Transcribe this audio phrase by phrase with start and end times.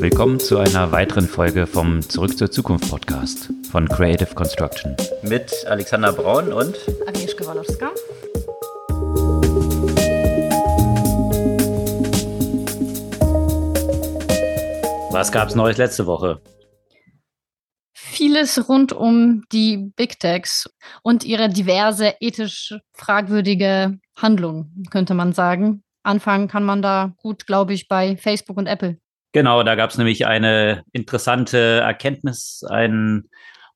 [0.00, 4.96] Willkommen zu einer weiteren Folge vom Zurück zur Zukunft Podcast von Creative Construction.
[5.22, 7.92] Mit Alexander Braun und Agnieszka Walowska.
[15.12, 16.42] Was gab es Neues letzte Woche?
[17.94, 20.68] Vieles rund um die Big Techs
[21.02, 25.84] und ihre diverse ethisch fragwürdige Handlung, könnte man sagen.
[26.02, 28.98] Anfangen kann man da gut, glaube ich, bei Facebook und Apple.
[29.34, 33.24] Genau, da gab es nämlich eine interessante Erkenntnis, ein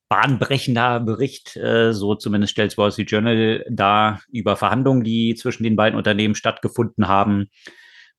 [0.08, 5.74] bahnbrechender Bericht, äh, so zumindest stellt Wall Street Journal dar, über Verhandlungen, die zwischen den
[5.74, 7.48] beiden Unternehmen stattgefunden haben,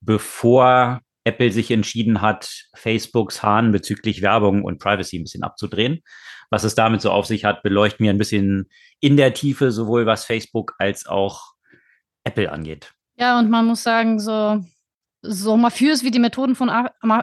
[0.02, 6.02] bevor Apple sich entschieden hat, Facebooks Hahn bezüglich Werbung und Privacy ein bisschen abzudrehen.
[6.50, 10.06] Was es damit so auf sich hat, beleuchten wir ein bisschen in der Tiefe, sowohl
[10.06, 11.54] was Facebook als auch
[12.26, 12.92] Apple angeht.
[13.16, 14.62] Ja, und man muss sagen, so,
[15.22, 16.72] so mafiös wie die Methoden von,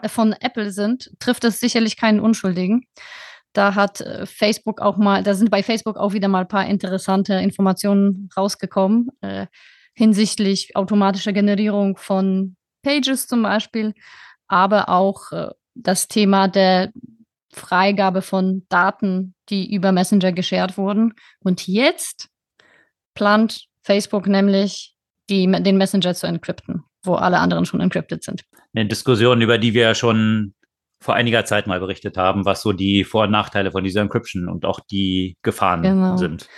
[0.06, 2.86] von Apple sind, trifft es sicherlich keinen Unschuldigen.
[3.52, 6.66] Da hat äh, Facebook auch mal, da sind bei Facebook auch wieder mal ein paar
[6.66, 9.46] interessante Informationen rausgekommen äh,
[9.94, 13.94] hinsichtlich automatischer Generierung von Pages zum Beispiel,
[14.46, 16.92] aber auch äh, das Thema der
[17.50, 21.14] Freigabe von Daten, die über Messenger geshared wurden.
[21.40, 22.28] Und jetzt
[23.14, 24.94] plant Facebook nämlich
[25.30, 28.44] die, den Messenger zu encrypten, wo alle anderen schon encrypted sind.
[28.74, 30.54] Eine Diskussion, über die wir ja schon
[31.00, 34.48] vor einiger Zeit mal berichtet haben, was so die Vor- und Nachteile von dieser Encryption
[34.48, 36.16] und auch die Gefahren genau.
[36.16, 36.48] sind.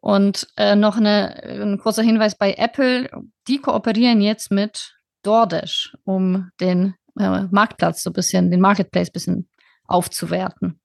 [0.00, 3.08] Und äh, noch eine, ein kurzer Hinweis bei Apple,
[3.48, 9.12] die kooperieren jetzt mit DoorDash, um den äh, Marktplatz so ein bisschen, den Marketplace ein
[9.12, 9.48] bisschen
[9.86, 10.80] aufzuwerten.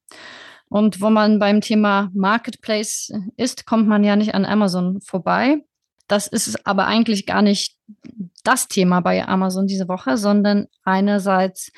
[0.70, 5.58] Und wo man beim Thema Marketplace ist, kommt man ja nicht an Amazon vorbei.
[6.12, 7.78] Das ist aber eigentlich gar nicht
[8.44, 11.72] das Thema bei Amazon diese Woche, sondern einerseits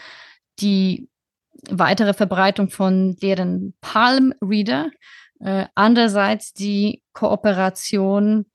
[0.59, 1.08] die
[1.70, 4.89] weitere Verbreitung von deren Palm Reader,
[5.39, 8.48] äh, andererseits die Kooperation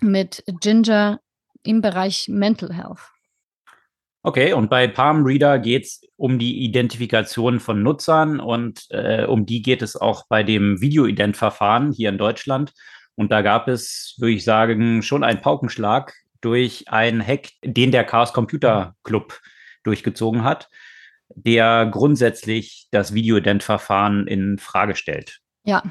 [0.00, 1.18] mit Ginger
[1.64, 3.00] im Bereich Mental Health.
[4.22, 9.46] Okay, und bei Palm Reader geht es um die Identifikation von Nutzern und äh, um
[9.46, 12.72] die geht es auch bei dem Video-Ident-Verfahren hier in Deutschland.
[13.18, 18.04] Und da gab es, würde ich sagen, schon einen Paukenschlag durch einen Hack, den der
[18.04, 19.40] Chaos Computer Club
[19.82, 20.68] durchgezogen hat,
[21.34, 25.40] der grundsätzlich das Videoident-Verfahren in Frage stellt.
[25.64, 25.82] Ja,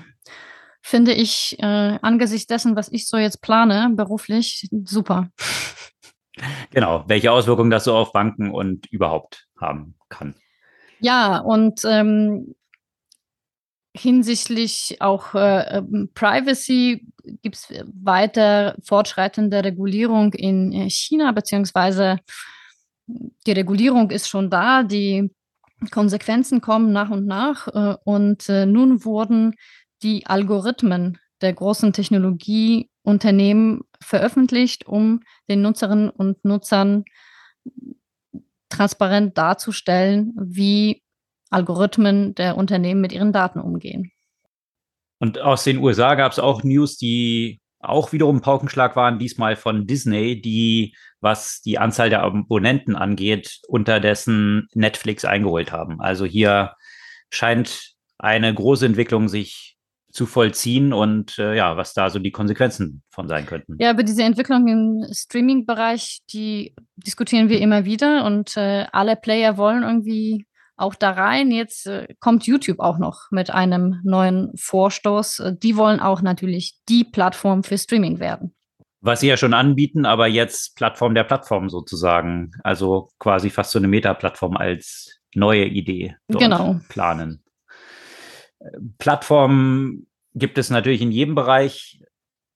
[0.82, 5.30] finde ich äh, angesichts dessen, was ich so jetzt plane, beruflich, super.
[6.70, 10.36] Genau, welche Auswirkungen das so auf Banken und überhaupt haben kann.
[11.00, 12.54] Ja, und ähm,
[13.98, 17.06] hinsichtlich auch äh, ähm, Privacy
[17.42, 17.68] gibt es
[18.02, 22.20] weiter fortschreitende Regulierung in äh, China, beziehungsweise
[23.08, 25.30] die Regulierung ist schon da, die
[25.92, 27.68] Konsequenzen kommen nach und nach.
[27.68, 29.56] Äh, und äh, nun wurden
[30.04, 37.06] die Algorithmen der großen Technologieunternehmen veröffentlicht, um den Nutzerinnen und Nutzern
[38.70, 41.04] transparent darzustellen, wie
[41.50, 44.12] Algorithmen der Unternehmen mit ihren Daten umgehen.
[45.20, 49.88] Und aus den USA gab es auch News, die auch wiederum Paukenschlag waren, diesmal von
[49.88, 56.02] Disney, die, was die Anzahl der Abonnenten angeht, unterdessen Netflix eingeholt haben.
[56.02, 56.74] Also hier
[57.30, 59.78] scheint eine große Entwicklung sich
[60.12, 63.76] zu vollziehen und äh, ja, was da so die Konsequenzen von sein könnten.
[63.80, 69.58] Ja, über diese Entwicklung im Streaming-Bereich, die diskutieren wir immer wieder und äh, alle Player
[69.58, 70.48] wollen irgendwie
[70.78, 71.52] auch da rein.
[71.52, 75.40] Jetzt äh, kommt YouTube auch noch mit einem neuen Vorstoß.
[75.40, 78.54] Äh, die wollen auch natürlich die Plattform für Streaming werden.
[79.02, 82.52] Was sie ja schon anbieten, aber jetzt Plattform der Plattform sozusagen.
[82.64, 86.80] Also quasi fast so eine Meta-Plattform als neue Idee genau.
[86.90, 87.44] planen.
[88.98, 92.02] Plattformen gibt es natürlich in jedem Bereich.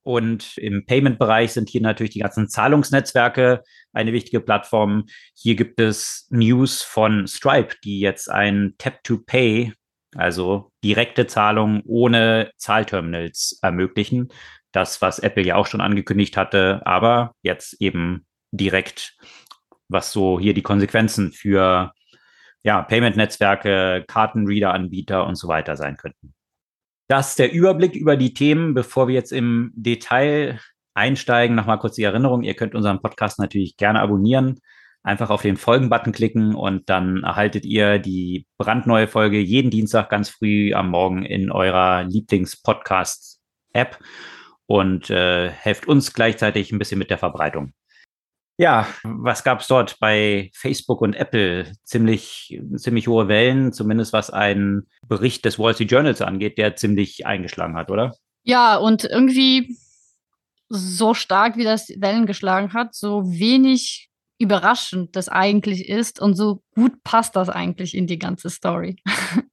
[0.03, 3.63] Und im Payment-Bereich sind hier natürlich die ganzen Zahlungsnetzwerke
[3.93, 5.05] eine wichtige Plattform.
[5.35, 9.73] Hier gibt es News von Stripe, die jetzt ein Tap-to-Pay,
[10.15, 14.29] also direkte Zahlungen ohne Zahlterminals ermöglichen.
[14.71, 19.15] Das, was Apple ja auch schon angekündigt hatte, aber jetzt eben direkt,
[19.87, 21.91] was so hier die Konsequenzen für
[22.63, 26.33] ja, Payment-Netzwerke, Kartenreader-Anbieter und so weiter sein könnten.
[27.11, 28.73] Das ist der Überblick über die Themen.
[28.73, 30.61] Bevor wir jetzt im Detail
[30.93, 32.41] einsteigen, nochmal kurz die Erinnerung.
[32.41, 34.61] Ihr könnt unseren Podcast natürlich gerne abonnieren.
[35.03, 40.29] Einfach auf den Folgen-Button klicken und dann erhaltet ihr die brandneue Folge jeden Dienstag ganz
[40.29, 43.99] früh am Morgen in eurer Lieblings-Podcast-App
[44.65, 47.73] und äh, helft uns gleichzeitig ein bisschen mit der Verbreitung.
[48.57, 51.71] Ja, was gab es dort bei Facebook und Apple?
[51.83, 57.25] Ziemlich, ziemlich hohe Wellen, zumindest was einen Bericht des Wall Street Journals angeht, der ziemlich
[57.25, 58.15] eingeschlagen hat, oder?
[58.43, 59.77] Ja, und irgendwie
[60.69, 64.09] so stark, wie das Wellen geschlagen hat, so wenig
[64.39, 68.95] überraschend das eigentlich ist und so gut passt das eigentlich in die ganze Story.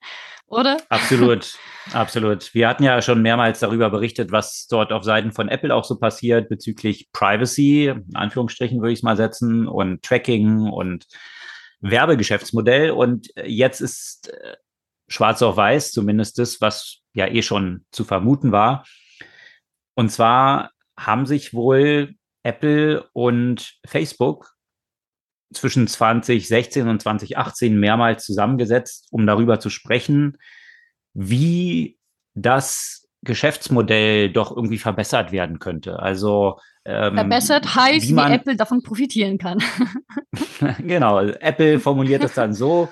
[0.48, 0.78] Oder?
[0.88, 1.58] Absolut,
[1.92, 2.54] absolut.
[2.54, 5.98] Wir hatten ja schon mehrmals darüber berichtet, was dort auf Seiten von Apple auch so
[5.98, 11.06] passiert bezüglich Privacy, in Anführungsstrichen würde ich es mal setzen, und Tracking und
[11.80, 12.90] Werbegeschäftsmodell.
[12.90, 14.56] Und jetzt ist äh,
[15.06, 18.84] schwarz auf weiß, zumindest das, was ja eh schon zu vermuten war.
[19.94, 24.54] Und zwar haben sich wohl Apple und Facebook
[25.52, 30.38] zwischen 2016 und 2018 mehrmals zusammengesetzt, um darüber zu sprechen,
[31.14, 31.98] wie
[32.34, 35.98] das Geschäftsmodell doch irgendwie verbessert werden könnte.
[35.98, 39.58] Also ähm, verbessert heißt, wie, wie Apple davon profitieren kann.
[40.78, 42.88] genau, Apple formuliert es dann so,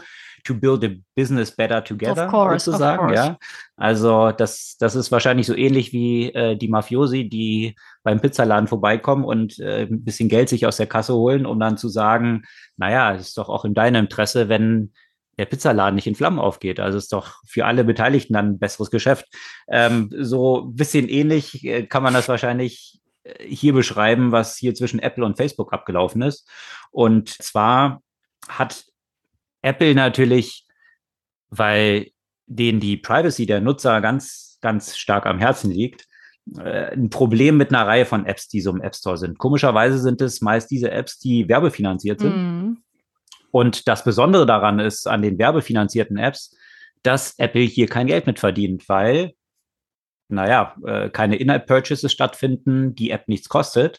[0.47, 3.13] to build a business better together, of course, sozusagen.
[3.13, 3.37] Ja.
[3.77, 7.75] Also das, das ist wahrscheinlich so ähnlich wie äh, die Mafiosi, die
[8.07, 11.77] beim Pizzaladen vorbeikommen und äh, ein bisschen Geld sich aus der Kasse holen, um dann
[11.77, 12.45] zu sagen,
[12.77, 14.93] naja, es ist doch auch in deinem Interesse, wenn
[15.39, 16.79] der Pizzaladen nicht in Flammen aufgeht.
[16.79, 19.27] Also ist doch für alle Beteiligten dann ein besseres Geschäft.
[19.67, 24.77] Ähm, so ein bisschen ähnlich äh, kann man das wahrscheinlich äh, hier beschreiben, was hier
[24.77, 26.49] zwischen Apple und Facebook abgelaufen ist.
[26.93, 28.03] Und zwar
[28.47, 28.85] hat
[29.63, 30.65] Apple natürlich,
[31.49, 32.13] weil
[32.47, 36.07] denen die Privacy der Nutzer ganz, ganz stark am Herzen liegt,
[36.55, 39.39] ein Problem mit einer Reihe von Apps, die so im App Store sind.
[39.39, 42.37] Komischerweise sind es meist diese Apps, die werbefinanziert sind.
[42.37, 42.79] Mhm.
[43.51, 46.55] Und das Besondere daran ist an den werbefinanzierten Apps,
[47.03, 49.33] dass Apple hier kein Geld mit verdient, weil,
[50.29, 53.99] naja, äh, keine In-App-Purchases stattfinden, die App nichts kostet.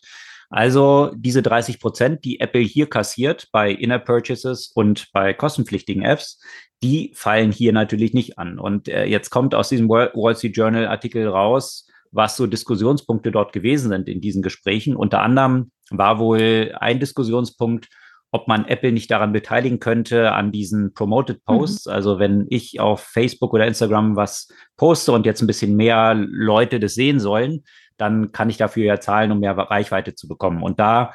[0.50, 6.40] Also diese 30 Prozent, die Apple hier kassiert bei In-App-Purchases und bei kostenpflichtigen Apps,
[6.84, 8.60] die fallen hier natürlich nicht an.
[8.60, 13.54] Und äh, jetzt kommt aus diesem Wall Street Journal Artikel raus, was so Diskussionspunkte dort
[13.54, 14.96] gewesen sind in diesen Gesprächen.
[14.96, 17.88] Unter anderem war wohl ein Diskussionspunkt,
[18.32, 21.86] ob man Apple nicht daran beteiligen könnte an diesen Promoted Posts.
[21.86, 21.92] Mhm.
[21.92, 26.80] Also wenn ich auf Facebook oder Instagram was poste und jetzt ein bisschen mehr Leute
[26.80, 27.64] das sehen sollen,
[27.98, 30.62] dann kann ich dafür ja zahlen, um mehr Reichweite zu bekommen.
[30.62, 31.14] Und da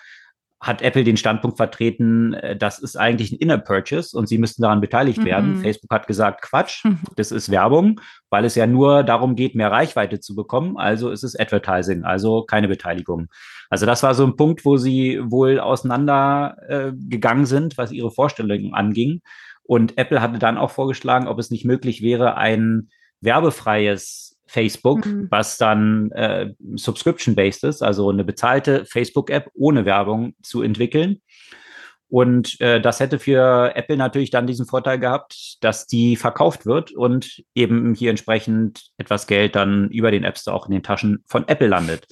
[0.63, 4.63] hat Apple den Standpunkt vertreten, äh, das ist eigentlich ein Inner Purchase und sie müssten
[4.63, 5.25] daran beteiligt mhm.
[5.25, 5.57] werden.
[5.57, 7.01] Facebook hat gesagt, Quatsch, mhm.
[7.17, 8.01] das ist Werbung,
[8.31, 10.79] weil es ja nur darum geht, mehr Reichweite zu bekommen.
[10.79, 13.27] Also ist es Advertising, also keine Beteiligung.
[13.71, 18.73] Also das war so ein Punkt, wo sie wohl auseinandergegangen äh, sind, was ihre Vorstellungen
[18.73, 19.21] anging.
[19.65, 22.89] Und Apple hatte dann auch vorgeschlagen, ob es nicht möglich wäre, ein
[23.21, 25.29] werbefreies Facebook, mhm.
[25.31, 31.23] was dann äh, subscription-based ist, also eine bezahlte Facebook-App ohne Werbung zu entwickeln.
[32.09, 36.93] Und äh, das hätte für Apple natürlich dann diesen Vorteil gehabt, dass die verkauft wird
[36.93, 41.25] und eben hier entsprechend etwas Geld dann über den App Store auch in den Taschen
[41.27, 42.07] von Apple landet.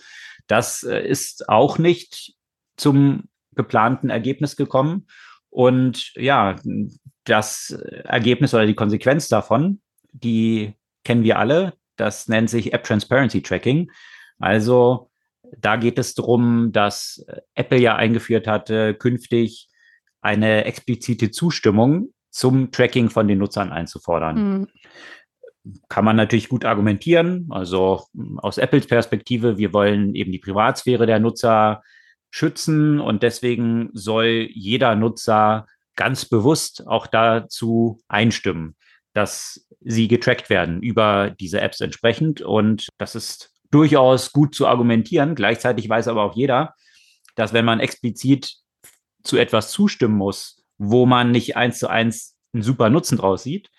[0.47, 2.33] Das äh, ist auch nicht
[2.79, 3.25] zum
[3.55, 5.07] geplanten Ergebnis gekommen.
[5.51, 6.57] Und ja,
[7.25, 7.71] das
[8.05, 10.73] Ergebnis oder die Konsequenz davon, die
[11.05, 11.75] kennen wir alle.
[12.01, 13.91] Das nennt sich App Transparency Tracking.
[14.39, 15.11] Also
[15.59, 17.25] da geht es darum, dass
[17.55, 19.69] Apple ja eingeführt hatte, künftig
[20.23, 24.37] eine explizite Zustimmung zum Tracking von den Nutzern einzufordern.
[24.61, 24.69] Mhm.
[25.89, 27.49] Kann man natürlich gut argumentieren.
[27.51, 28.07] Also
[28.39, 31.83] aus Apples Perspektive, wir wollen eben die Privatsphäre der Nutzer
[32.31, 35.67] schützen und deswegen soll jeder Nutzer
[35.97, 38.77] ganz bewusst auch dazu einstimmen
[39.13, 42.41] dass sie getrackt werden über diese Apps entsprechend.
[42.41, 45.35] Und das ist durchaus gut zu argumentieren.
[45.35, 46.75] Gleichzeitig weiß aber auch jeder,
[47.35, 48.57] dass wenn man explizit
[49.23, 53.71] zu etwas zustimmen muss, wo man nicht eins zu eins einen super Nutzen draus sieht,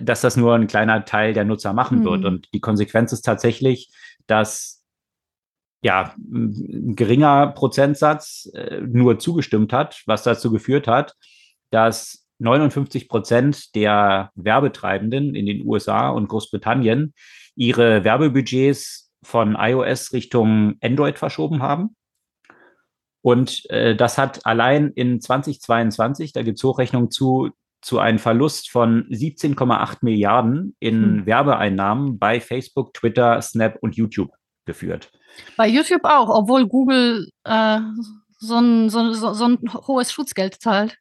[0.00, 2.04] dass das nur ein kleiner Teil der Nutzer machen mhm.
[2.04, 2.24] wird.
[2.24, 3.90] Und die Konsequenz ist tatsächlich,
[4.26, 4.82] dass
[5.82, 11.14] ja, ein geringer Prozentsatz äh, nur zugestimmt hat, was dazu geführt hat,
[11.70, 17.14] dass 59 Prozent der Werbetreibenden in den USA und Großbritannien
[17.56, 21.96] ihre Werbebudgets von iOS Richtung Android verschoben haben.
[23.22, 27.50] Und äh, das hat allein in 2022, da gibt es Hochrechnungen zu,
[27.80, 31.26] zu einem Verlust von 17,8 Milliarden in hm.
[31.26, 34.30] Werbeeinnahmen bei Facebook, Twitter, Snap und YouTube
[34.66, 35.10] geführt.
[35.56, 37.80] Bei YouTube auch, obwohl Google äh,
[38.38, 40.98] so, ein, so, so, so ein hohes Schutzgeld zahlt.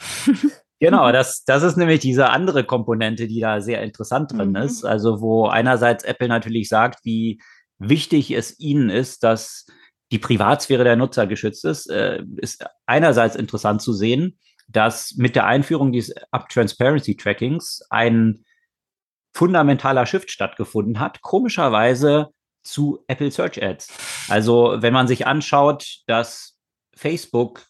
[0.80, 4.56] Genau, das, das ist nämlich diese andere Komponente, die da sehr interessant drin mhm.
[4.56, 4.84] ist.
[4.84, 7.40] Also, wo einerseits Apple natürlich sagt, wie
[7.78, 9.66] wichtig es ihnen ist, dass
[10.12, 15.46] die Privatsphäre der Nutzer geschützt ist, äh, ist einerseits interessant zu sehen, dass mit der
[15.46, 18.44] Einführung dieses Up Transparency Trackings ein
[19.34, 22.28] fundamentaler Shift stattgefunden hat, komischerweise
[22.62, 23.88] zu Apple Search Ads.
[24.28, 26.58] Also wenn man sich anschaut, dass
[26.94, 27.66] Facebook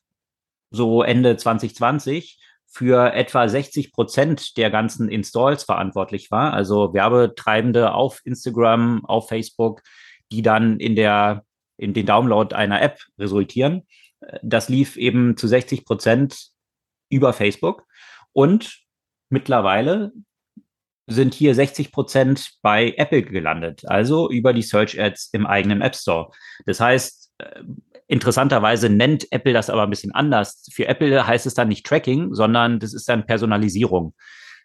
[0.71, 8.21] so Ende 2020 für etwa 60 Prozent der ganzen Installs verantwortlich war, also Werbetreibende auf
[8.25, 9.83] Instagram, auf Facebook,
[10.31, 11.45] die dann in der
[11.79, 13.87] in den Download einer App resultieren.
[14.43, 16.49] Das lief eben zu 60 Prozent
[17.09, 17.87] über Facebook
[18.33, 18.81] und
[19.31, 20.13] mittlerweile
[21.07, 25.97] sind hier 60 Prozent bei Apple gelandet, also über die Search Ads im eigenen App
[25.97, 26.31] Store.
[26.67, 27.63] Das heißt, äh,
[28.09, 30.67] interessanterweise nennt Apple das aber ein bisschen anders.
[30.73, 34.15] Für Apple heißt es dann nicht Tracking, sondern das ist dann Personalisierung.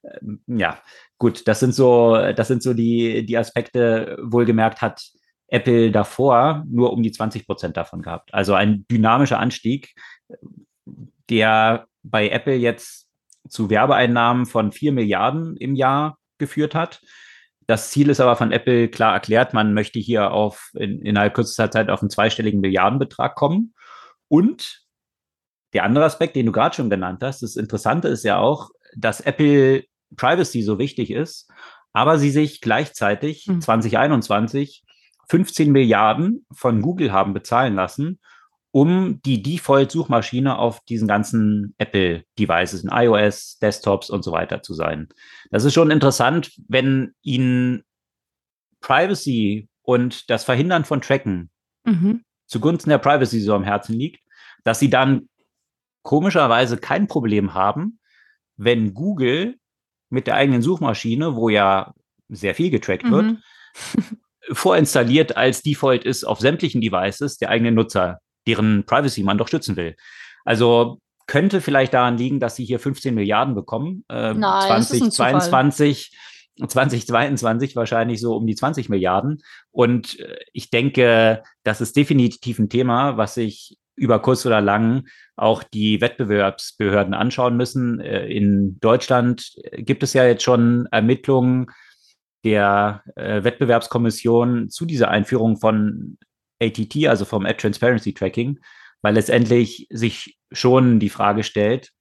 [0.03, 0.79] Ähm, ja,
[1.17, 5.03] gut, das sind so, das sind so die, die Aspekte, wohlgemerkt hat
[5.47, 8.33] Apple davor nur um die 20 Prozent davon gehabt.
[8.33, 9.93] Also ein dynamischer Anstieg,
[11.29, 13.07] der bei Apple jetzt
[13.47, 17.01] zu Werbeeinnahmen von 4 Milliarden im Jahr geführt hat.
[17.67, 21.71] Das Ziel ist aber von Apple klar erklärt, man möchte hier auf in, innerhalb kürzester
[21.71, 23.73] Zeit auf einen zweistelligen Milliardenbetrag kommen.
[24.27, 24.81] Und
[25.73, 29.21] der andere Aspekt, den du gerade schon genannt hast, das Interessante ist ja auch, dass
[29.21, 31.49] Apple Privacy so wichtig ist,
[31.93, 33.61] aber sie sich gleichzeitig mhm.
[33.61, 34.83] 2021
[35.29, 38.19] 15 Milliarden von Google haben bezahlen lassen,
[38.73, 45.09] um die Default-Suchmaschine auf diesen ganzen Apple-Devices, in iOS, Desktops und so weiter zu sein.
[45.51, 47.83] Das ist schon interessant, wenn Ihnen
[48.81, 51.51] Privacy und das Verhindern von Tracken
[51.85, 52.23] mhm.
[52.47, 54.23] zugunsten der Privacy so am Herzen liegt,
[54.63, 55.29] dass Sie dann
[56.01, 57.99] komischerweise kein Problem haben,
[58.57, 59.59] wenn Google
[60.09, 61.93] mit der eigenen Suchmaschine, wo ja
[62.27, 63.11] sehr viel getrackt mhm.
[63.11, 63.37] wird,
[64.57, 69.75] vorinstalliert als Default ist auf sämtlichen Devices der eigenen Nutzer deren Privacy man doch schützen
[69.75, 69.95] will.
[70.45, 74.03] Also könnte vielleicht daran liegen, dass sie hier 15 Milliarden bekommen.
[74.09, 76.11] Äh, Nein, 2022,
[76.67, 79.41] 2022 wahrscheinlich so um die 20 Milliarden.
[79.71, 85.07] Und äh, ich denke, das ist definitiv ein Thema, was sich über kurz oder lang
[85.35, 87.99] auch die Wettbewerbsbehörden anschauen müssen.
[87.99, 91.67] Äh, in Deutschland gibt es ja jetzt schon Ermittlungen
[92.43, 96.17] der äh, Wettbewerbskommission zu dieser Einführung von
[96.63, 98.59] ATT, also vom Ad Transparency Tracking,
[99.01, 101.91] weil letztendlich sich schon die Frage stellt,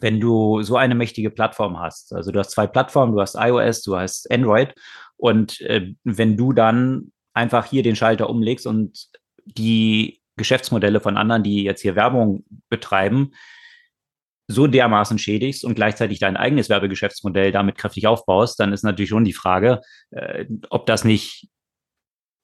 [0.00, 3.82] wenn du so eine mächtige Plattform hast, also du hast zwei Plattformen, du hast iOS,
[3.82, 4.74] du hast Android
[5.16, 9.08] und äh, wenn du dann einfach hier den Schalter umlegst und
[9.44, 13.32] die Geschäftsmodelle von anderen, die jetzt hier Werbung betreiben,
[14.48, 19.24] so dermaßen schädigst und gleichzeitig dein eigenes Werbegeschäftsmodell damit kräftig aufbaust, dann ist natürlich schon
[19.24, 21.48] die Frage, äh, ob das nicht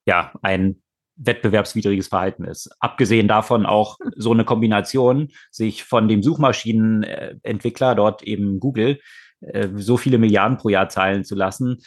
[0.07, 0.83] ja ein
[1.17, 2.71] wettbewerbswidriges Verhalten ist.
[2.81, 9.01] Abgesehen davon auch so eine Kombination, sich von dem Suchmaschinenentwickler, dort eben Google,
[9.41, 11.83] äh, so viele Milliarden pro Jahr zahlen zu lassen,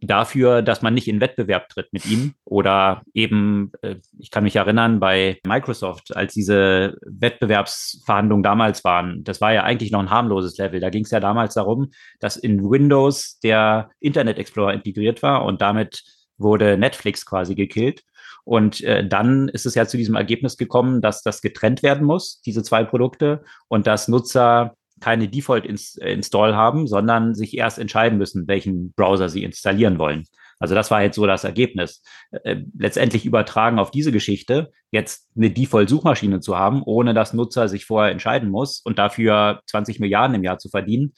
[0.00, 2.34] dafür, dass man nicht in Wettbewerb tritt mit ihm.
[2.44, 9.40] Oder eben, äh, ich kann mich erinnern, bei Microsoft, als diese Wettbewerbsverhandlungen damals waren, das
[9.40, 10.80] war ja eigentlich noch ein harmloses Level.
[10.80, 15.60] Da ging es ja damals darum, dass in Windows der Internet Explorer integriert war und
[15.60, 16.04] damit
[16.36, 18.04] wurde Netflix quasi gekillt.
[18.48, 22.40] Und äh, dann ist es ja zu diesem Ergebnis gekommen, dass das getrennt werden muss,
[22.40, 28.94] diese zwei Produkte, und dass Nutzer keine Default-Install haben, sondern sich erst entscheiden müssen, welchen
[28.94, 30.24] Browser sie installieren wollen.
[30.60, 32.02] Also das war jetzt so das Ergebnis.
[32.30, 37.84] Äh, letztendlich übertragen auf diese Geschichte, jetzt eine Default-Suchmaschine zu haben, ohne dass Nutzer sich
[37.84, 41.12] vorher entscheiden muss und dafür 20 Milliarden im Jahr zu verdienen,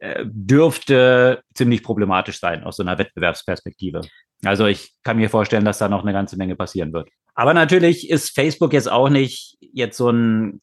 [0.00, 4.00] äh, dürfte ziemlich problematisch sein aus so einer Wettbewerbsperspektive.
[4.46, 7.08] Also ich kann mir vorstellen, dass da noch eine ganze Menge passieren wird.
[7.34, 10.60] Aber natürlich ist Facebook jetzt auch nicht jetzt so ein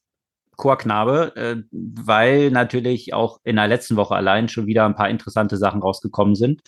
[0.55, 5.57] Chorknabe, äh, weil natürlich auch in der letzten Woche allein schon wieder ein paar interessante
[5.57, 6.61] Sachen rausgekommen sind.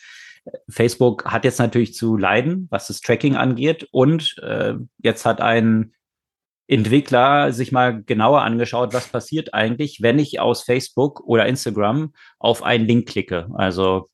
[0.70, 3.88] Facebook hat jetzt natürlich zu leiden, was das Tracking angeht.
[3.92, 5.94] Und äh, jetzt hat ein
[6.68, 12.64] Entwickler sich mal genauer angeschaut, was passiert eigentlich, wenn ich aus Facebook oder Instagram auf
[12.64, 13.50] einen Link klicke.
[13.54, 14.10] Also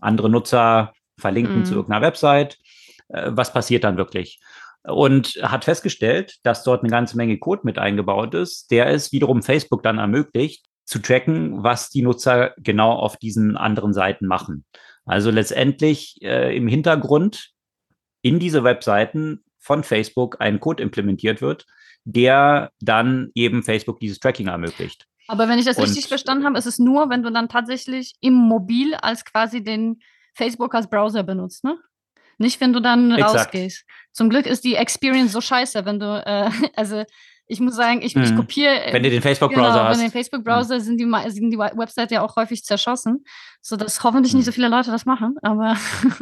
[0.00, 1.64] andere Nutzer verlinken mhm.
[1.64, 2.58] zu irgendeiner Website.
[3.08, 4.40] Äh, was passiert dann wirklich?
[4.82, 9.42] Und hat festgestellt, dass dort eine ganze Menge Code mit eingebaut ist, der es wiederum
[9.42, 14.64] Facebook dann ermöglicht, zu tracken, was die Nutzer genau auf diesen anderen Seiten machen.
[15.06, 17.50] Also letztendlich äh, im Hintergrund
[18.22, 21.66] in diese Webseiten von Facebook ein Code implementiert wird,
[22.04, 25.06] der dann eben Facebook dieses Tracking ermöglicht.
[25.26, 28.14] Aber wenn ich das Und, richtig verstanden habe, ist es nur, wenn du dann tatsächlich
[28.20, 30.00] im Mobil als quasi den
[30.34, 31.78] Facebook als Browser benutzt, ne?
[32.38, 33.34] Nicht, wenn du dann Exakt.
[33.34, 33.84] rausgehst.
[34.12, 37.04] Zum Glück ist die Experience so scheiße, wenn du, äh, also
[37.46, 38.22] ich muss sagen, ich, mhm.
[38.22, 38.74] ich kopiere.
[38.90, 39.98] Wenn du den Facebook-Browser genau, hast.
[39.98, 40.80] Wenn du den Facebook-Browser mhm.
[40.80, 43.24] sind, die, sind die Website ja auch häufig zerschossen,
[43.60, 44.38] sodass hoffentlich mhm.
[44.38, 45.76] nicht so viele Leute das machen, aber.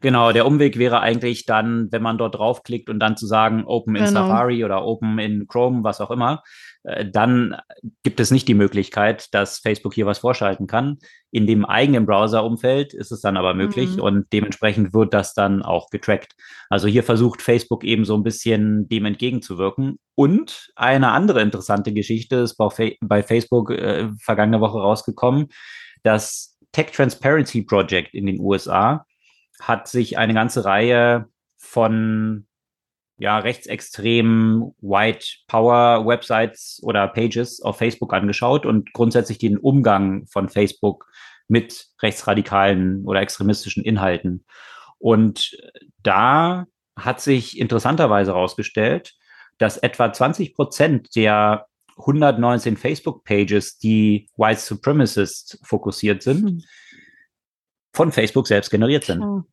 [0.00, 3.96] Genau, der Umweg wäre eigentlich dann, wenn man dort draufklickt und dann zu sagen, Open
[3.96, 4.28] in genau.
[4.28, 6.44] Safari oder Open in Chrome, was auch immer,
[6.77, 6.77] äh,
[7.12, 7.56] dann
[8.02, 10.98] gibt es nicht die Möglichkeit, dass Facebook hier was vorschalten kann.
[11.30, 14.02] In dem eigenen Browser-Umfeld ist es dann aber möglich mhm.
[14.02, 16.34] und dementsprechend wird das dann auch getrackt.
[16.70, 19.98] Also hier versucht Facebook eben so ein bisschen dem entgegenzuwirken.
[20.14, 25.48] Und eine andere interessante Geschichte ist bei Facebook äh, vergangene Woche rausgekommen,
[26.02, 29.06] das Tech Transparency Project in den USA
[29.60, 31.26] hat sich eine ganze Reihe
[31.56, 32.47] von
[33.18, 40.48] ja, rechtsextremen White Power Websites oder Pages auf Facebook angeschaut und grundsätzlich den Umgang von
[40.48, 41.06] Facebook
[41.48, 44.44] mit rechtsradikalen oder extremistischen Inhalten.
[44.98, 45.56] Und
[46.02, 49.14] da hat sich interessanterweise herausgestellt,
[49.58, 56.62] dass etwa 20 Prozent der 119 Facebook-Pages, die White Supremacists fokussiert sind, hm
[57.98, 59.44] von Facebook selbst generiert sind.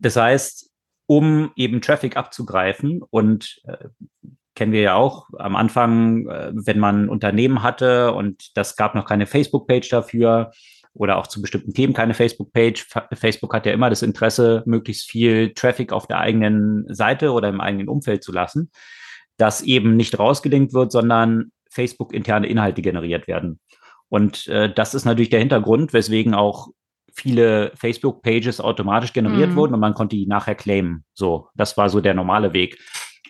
[0.00, 0.67] Das heißt,
[1.08, 3.88] um eben Traffic abzugreifen und äh,
[4.54, 9.06] kennen wir ja auch am Anfang, äh, wenn man Unternehmen hatte und das gab noch
[9.06, 10.52] keine Facebook-Page dafür
[10.92, 12.88] oder auch zu bestimmten Themen keine Facebook-Page.
[13.14, 17.62] Facebook hat ja immer das Interesse, möglichst viel Traffic auf der eigenen Seite oder im
[17.62, 18.70] eigenen Umfeld zu lassen,
[19.38, 23.60] dass eben nicht rausgelinkt wird, sondern Facebook interne Inhalte generiert werden.
[24.10, 26.68] Und äh, das ist natürlich der Hintergrund, weswegen auch
[27.18, 29.56] viele Facebook-Pages automatisch generiert mhm.
[29.56, 31.04] wurden und man konnte die nachher claimen.
[31.14, 32.78] So, das war so der normale Weg.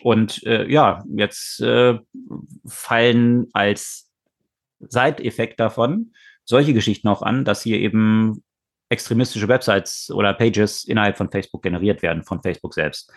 [0.01, 1.97] Und äh, ja, jetzt äh,
[2.65, 4.09] fallen als
[4.79, 6.13] Seiteffekt davon
[6.45, 8.43] solche Geschichten auch an, dass hier eben
[8.89, 13.11] extremistische Websites oder Pages innerhalb von Facebook generiert werden, von Facebook selbst,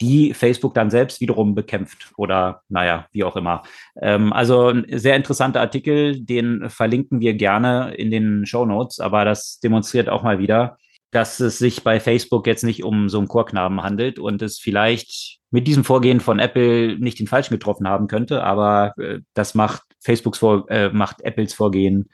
[0.00, 3.62] die Facebook dann selbst wiederum bekämpft oder naja, wie auch immer.
[4.00, 9.24] Ähm, also ein sehr interessanter Artikel, den verlinken wir gerne in den Show Notes, aber
[9.24, 10.78] das demonstriert auch mal wieder,
[11.10, 15.38] dass es sich bei Facebook jetzt nicht um so einen Chorknaben handelt und es vielleicht
[15.50, 19.82] mit diesem Vorgehen von Apple nicht den Falschen getroffen haben könnte, aber äh, das macht
[20.00, 22.08] Facebooks Vor äh, macht Apples Vorgehen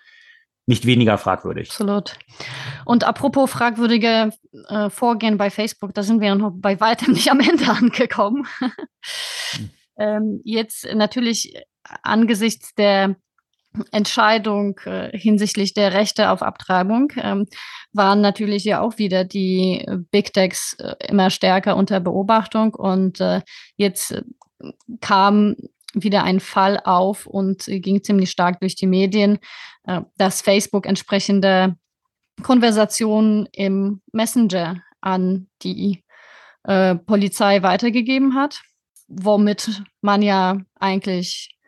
[0.66, 1.70] nicht weniger fragwürdig.
[1.70, 2.16] Absolut.
[2.85, 4.31] Und apropos fragwürdige
[4.68, 8.46] äh, Vorgehen bei Facebook, da sind wir noch bei weitem nicht am Ende angekommen.
[8.61, 9.70] hm.
[9.98, 11.55] ähm, jetzt natürlich
[12.03, 13.16] angesichts der
[13.90, 17.46] Entscheidung äh, hinsichtlich der Rechte auf Abtreibung ähm,
[17.92, 23.40] waren natürlich ja auch wieder die Big Techs äh, immer stärker unter Beobachtung und äh,
[23.77, 24.22] jetzt äh,
[25.00, 25.57] kam
[25.92, 29.38] wieder ein Fall auf und ging ziemlich stark durch die Medien, äh,
[30.16, 31.77] dass Facebook entsprechende
[32.42, 36.05] Konversationen im Messenger an die
[36.64, 38.62] äh, Polizei weitergegeben hat,
[39.07, 41.59] womit man ja eigentlich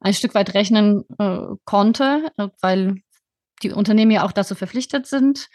[0.00, 2.96] ein Stück weit rechnen äh, konnte, äh, weil
[3.62, 5.48] die Unternehmen ja auch dazu verpflichtet sind,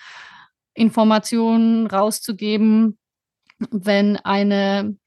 [0.74, 2.98] Informationen rauszugeben,
[3.72, 4.98] wenn eine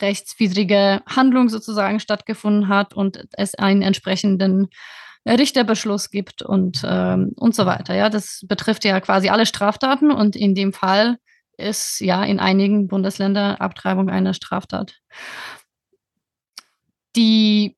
[0.00, 4.68] rechtswidrige Handlung sozusagen stattgefunden hat und es einen entsprechenden
[5.26, 7.94] Richterbeschluss gibt und, ähm, und so weiter.
[7.94, 11.18] Ja, das betrifft ja quasi alle Straftaten und in dem Fall
[11.56, 14.94] ist ja in einigen Bundesländern Abtreibung eine Straftat.
[17.16, 17.76] Die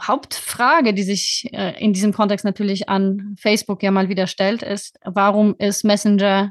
[0.00, 4.98] Hauptfrage, die sich äh, in diesem Kontext natürlich an Facebook ja mal wieder stellt, ist,
[5.04, 6.50] warum ist Messenger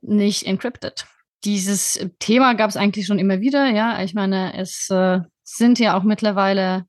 [0.00, 1.06] nicht encrypted?
[1.44, 3.70] dieses Thema gab es eigentlich schon immer wieder.
[3.70, 6.84] Ja, ich meine, es äh, sind ja auch mittlerweile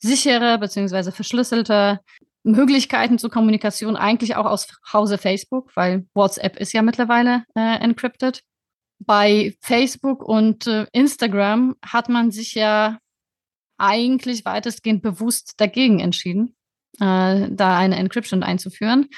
[0.00, 1.12] sichere bzw.
[1.12, 2.00] verschlüsselte
[2.42, 8.42] Möglichkeiten zur Kommunikation eigentlich auch aus Hause Facebook, weil WhatsApp ist ja mittlerweile äh, encrypted.
[8.98, 12.98] Bei Facebook und äh, Instagram hat man sich ja
[13.78, 16.54] eigentlich weitestgehend bewusst dagegen entschieden,
[16.98, 19.08] äh, da eine Encryption einzuführen,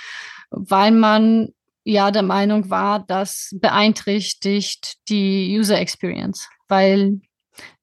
[0.51, 1.49] weil man
[1.85, 7.21] ja der Meinung war, das beeinträchtigt die User Experience, weil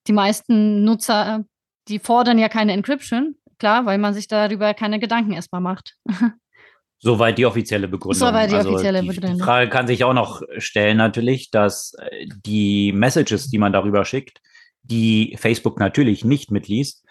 [0.07, 1.43] die meisten Nutzer,
[1.89, 5.95] die fordern ja keine Encryption, klar, weil man sich darüber keine Gedanken erstmal macht.
[7.01, 8.27] Soweit die offizielle Begründung.
[8.27, 9.37] Soweit die also offizielle Begründung.
[9.37, 14.03] Die Frage kann sich auch noch stellen natürlich, dass äh, die Messages, die man darüber
[14.03, 14.41] schickt,
[14.83, 17.05] die Facebook natürlich nicht mitliest,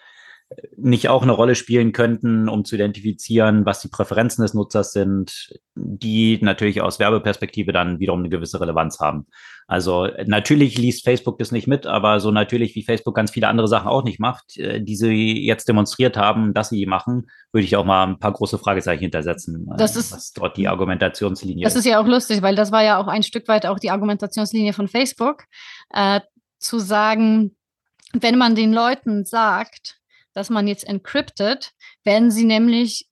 [0.77, 5.49] nicht auch eine Rolle spielen könnten, um zu identifizieren, was die Präferenzen des Nutzers sind,
[5.75, 9.27] die natürlich aus Werbeperspektive dann wiederum eine gewisse Relevanz haben.
[9.69, 13.67] Also natürlich liest Facebook das nicht mit, aber so natürlich wie Facebook ganz viele andere
[13.67, 17.75] Sachen auch nicht macht, äh, die sie jetzt demonstriert haben, dass sie machen, würde ich
[17.75, 21.75] auch mal ein paar große Fragezeichen hintersetzen, äh, das ist, was dort die Argumentationslinie ist.
[21.75, 23.91] Das ist ja auch lustig, weil das war ja auch ein Stück weit auch die
[23.91, 25.43] Argumentationslinie von Facebook,
[25.91, 26.21] äh,
[26.57, 27.55] zu sagen,
[28.13, 29.99] wenn man den Leuten sagt,
[30.33, 33.07] dass man jetzt encryptet, werden sie nämlich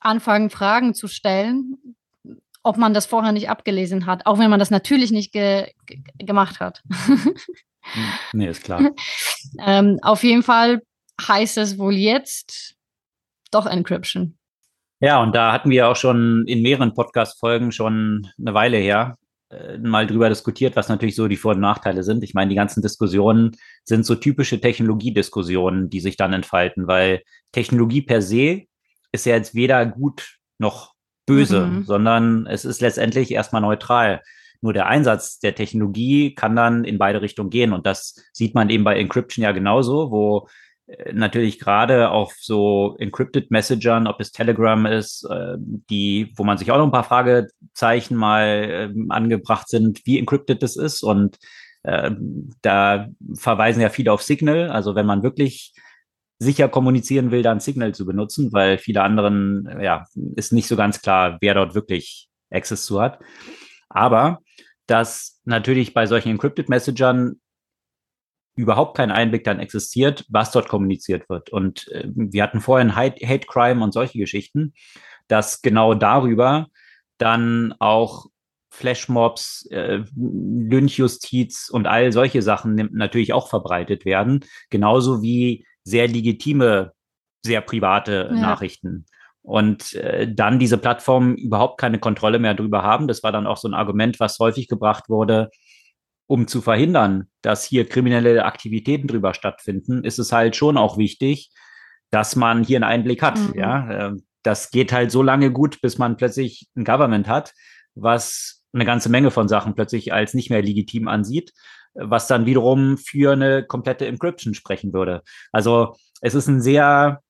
[0.00, 1.76] anfangen, Fragen zu stellen,
[2.62, 5.72] ob man das vorher nicht abgelesen hat, auch wenn man das natürlich nicht ge
[6.18, 6.82] gemacht hat.
[8.32, 8.90] nee, ist klar.
[9.66, 10.82] ähm, auf jeden Fall
[11.20, 12.74] heißt es wohl jetzt
[13.50, 14.38] doch Encryption.
[15.00, 19.16] Ja, und da hatten wir auch schon in mehreren Podcast-Folgen schon eine Weile her
[19.50, 22.22] äh, mal drüber diskutiert, was natürlich so die Vor- und Nachteile sind.
[22.22, 28.02] Ich meine, die ganzen Diskussionen sind so typische Technologiediskussionen, die sich dann entfalten, weil Technologie
[28.02, 28.62] per se
[29.10, 30.91] ist ja jetzt weder gut noch
[31.26, 31.84] böse, mhm.
[31.84, 34.22] sondern es ist letztendlich erstmal neutral.
[34.60, 37.72] Nur der Einsatz der Technologie kann dann in beide Richtungen gehen.
[37.72, 40.48] Und das sieht man eben bei Encryption ja genauso, wo
[40.86, 46.58] äh, natürlich gerade auf so encrypted Messagern, ob es Telegram ist, äh, die, wo man
[46.58, 51.02] sich auch noch ein paar Fragezeichen mal äh, angebracht sind, wie encrypted das ist.
[51.02, 51.38] Und
[51.82, 52.12] äh,
[52.62, 54.70] da verweisen ja viele auf Signal.
[54.70, 55.74] Also wenn man wirklich
[56.42, 60.04] sicher kommunizieren will, dann Signal zu benutzen, weil viele anderen, ja,
[60.36, 63.20] ist nicht so ganz klar, wer dort wirklich Access zu hat.
[63.88, 64.40] Aber
[64.86, 67.40] dass natürlich bei solchen encrypted Messagern
[68.54, 71.50] überhaupt kein Einblick dann existiert, was dort kommuniziert wird.
[71.50, 74.74] Und äh, wir hatten vorhin Hate, Hate Crime und solche Geschichten,
[75.28, 76.66] dass genau darüber
[77.18, 78.26] dann auch
[78.70, 86.92] Flashmobs, äh, Lynchjustiz und all solche Sachen natürlich auch verbreitet werden, genauso wie sehr legitime,
[87.44, 88.40] sehr private ja.
[88.40, 89.06] Nachrichten.
[89.42, 93.08] Und äh, dann diese Plattformen überhaupt keine Kontrolle mehr darüber haben.
[93.08, 95.50] Das war dann auch so ein Argument, was häufig gebracht wurde,
[96.28, 101.50] um zu verhindern, dass hier kriminelle Aktivitäten drüber stattfinden, ist es halt schon auch wichtig,
[102.10, 103.38] dass man hier einen Einblick hat.
[103.38, 103.54] Mhm.
[103.54, 107.52] Ja, ähm, das geht halt so lange gut, bis man plötzlich ein Government hat,
[107.94, 111.52] was eine ganze Menge von Sachen plötzlich als nicht mehr legitim ansieht,
[111.94, 115.22] was dann wiederum für eine komplette Encryption sprechen würde.
[115.52, 117.22] Also es ist ein sehr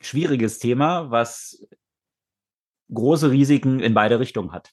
[0.00, 1.66] schwieriges Thema, was
[2.92, 4.70] große Risiken in beide Richtungen hat.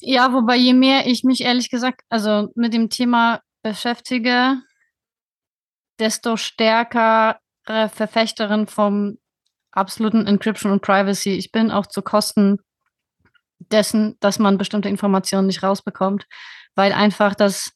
[0.00, 4.60] Ja, wobei je mehr ich mich ehrlich gesagt, also mit dem Thema beschäftige,
[5.98, 9.18] desto stärker Verfechterin vom
[9.70, 12.58] absoluten Encryption und Privacy ich bin, auch zu Kosten
[13.58, 16.26] dessen, dass man bestimmte Informationen nicht rausbekommt,
[16.74, 17.70] weil einfach das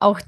[0.00, 0.20] auch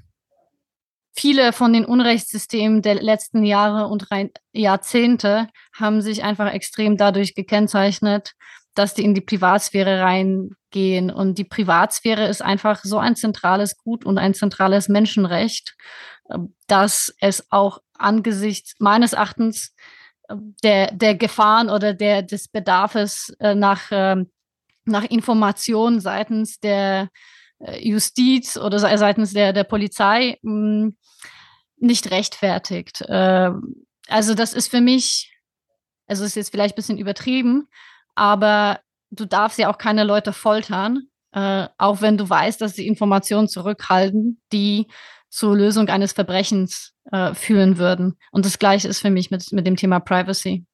[1.15, 4.07] viele von den Unrechtssystemen der letzten Jahre und
[4.53, 8.33] Jahrzehnte haben sich einfach extrem dadurch gekennzeichnet,
[8.75, 11.11] dass die in die Privatsphäre reingehen.
[11.11, 15.75] Und die Privatsphäre ist einfach so ein zentrales Gut und ein zentrales Menschenrecht,
[16.29, 19.75] äh, dass es auch angesichts meines Erachtens
[20.29, 24.31] äh, der, der Gefahren oder der, des Bedarfs äh, nach, ähm,
[24.87, 27.09] nach Informationen seitens der
[27.81, 30.97] Justiz oder seitens der, der Polizei hm,
[31.77, 33.05] nicht rechtfertigt.
[33.09, 35.33] Ähm, also das ist für mich,
[36.07, 37.69] also ist jetzt vielleicht ein bisschen übertrieben,
[38.15, 42.87] aber du darfst ja auch keine Leute foltern, äh, auch wenn du weißt, dass sie
[42.87, 44.89] Informationen zurückhalten, die
[45.29, 48.19] zur Lösung eines Verbrechens äh, führen würden.
[48.33, 50.67] Und das Gleiche ist für mich mit, mit dem Thema Privacy.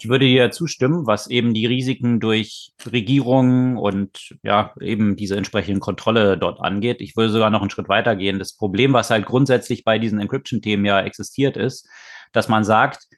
[0.00, 5.80] Ich würde dir zustimmen, was eben die Risiken durch Regierungen und ja, eben diese entsprechenden
[5.80, 7.02] Kontrolle dort angeht.
[7.02, 8.38] Ich würde sogar noch einen Schritt weiter gehen.
[8.38, 11.86] Das Problem, was halt grundsätzlich bei diesen Encryption-Themen ja existiert, ist,
[12.32, 13.08] dass man sagt,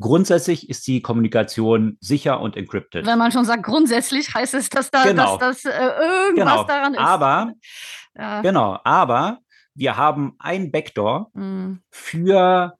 [0.00, 3.04] Grundsätzlich ist die Kommunikation sicher und encrypted.
[3.04, 5.36] Wenn man schon sagt grundsätzlich, heißt es, dass da genau.
[5.36, 6.64] dass, dass, äh, irgendwas genau.
[6.64, 7.00] daran ist.
[7.00, 7.52] Aber,
[8.16, 8.40] ja.
[8.40, 9.40] genau, aber
[9.74, 11.82] wir haben ein Backdoor mhm.
[11.90, 12.78] für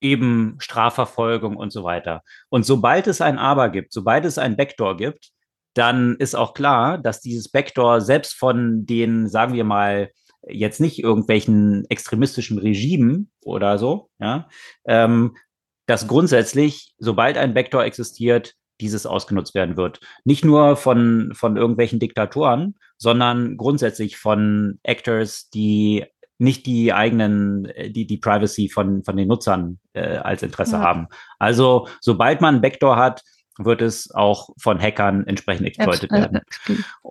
[0.00, 2.22] eben Strafverfolgung und so weiter.
[2.48, 5.30] Und sobald es ein Aber gibt, sobald es ein Backdoor gibt,
[5.74, 10.10] dann ist auch klar, dass dieses Backdoor selbst von den, sagen wir mal,
[10.46, 14.48] jetzt nicht irgendwelchen extremistischen Regimen oder so, ja,
[14.86, 15.36] ähm,
[15.86, 20.00] dass grundsätzlich, sobald ein Vektor existiert, dieses ausgenutzt werden wird.
[20.24, 26.06] Nicht nur von, von irgendwelchen Diktatoren, sondern grundsätzlich von Actors, die
[26.44, 30.82] nicht die eigenen, die, die Privacy von, von den Nutzern äh, als Interesse ja.
[30.82, 31.08] haben.
[31.38, 33.22] Also, sobald man einen Vektor hat,
[33.58, 36.40] wird es auch von Hackern entsprechend exploitet äh, werden.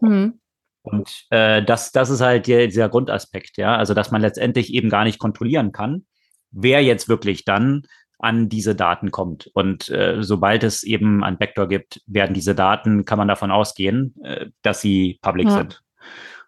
[0.01, 0.39] Mhm.
[0.81, 3.75] Und äh, das, das ist halt der, dieser Grundaspekt, ja.
[3.75, 6.05] Also, dass man letztendlich eben gar nicht kontrollieren kann,
[6.51, 7.83] wer jetzt wirklich dann
[8.19, 9.49] an diese Daten kommt.
[9.53, 14.15] Und äh, sobald es eben ein Backdoor gibt, werden diese Daten, kann man davon ausgehen,
[14.23, 15.57] äh, dass sie public ja.
[15.57, 15.81] sind.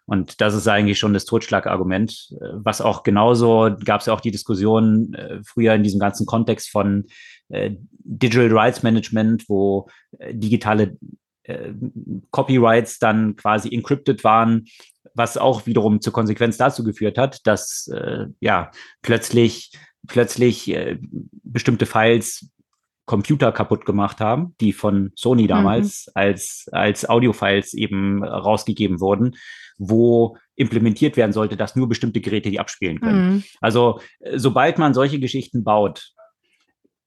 [0.06, 4.22] Und das ist eigentlich schon das Totschlagargument, äh, was auch genauso, gab es ja auch
[4.22, 7.06] die Diskussion äh, früher in diesem ganzen Kontext von
[7.50, 9.88] äh, Digital Rights Management, wo
[10.20, 10.98] äh, digitale
[11.44, 11.74] äh,
[12.32, 14.66] Copyrights dann quasi encrypted waren,
[15.14, 19.72] was auch wiederum zur Konsequenz dazu geführt hat, dass äh, ja plötzlich
[20.08, 20.72] plötzlich
[21.44, 22.52] bestimmte Files
[23.06, 25.48] Computer kaputt gemacht haben, die von Sony mhm.
[25.48, 26.12] damals mhm.
[26.16, 29.36] als, als Audiofiles eben rausgegeben wurden,
[29.78, 33.34] wo implementiert werden sollte, dass nur bestimmte Geräte die abspielen können.
[33.34, 33.44] Mhm.
[33.62, 34.00] Also
[34.34, 36.14] sobald man solche Geschichten baut,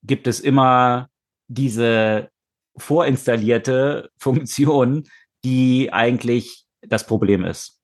[0.03, 1.09] gibt es immer
[1.49, 2.31] diese
[2.77, 5.05] vorinstallierte Funktion,
[5.45, 7.81] die eigentlich das Problem ist.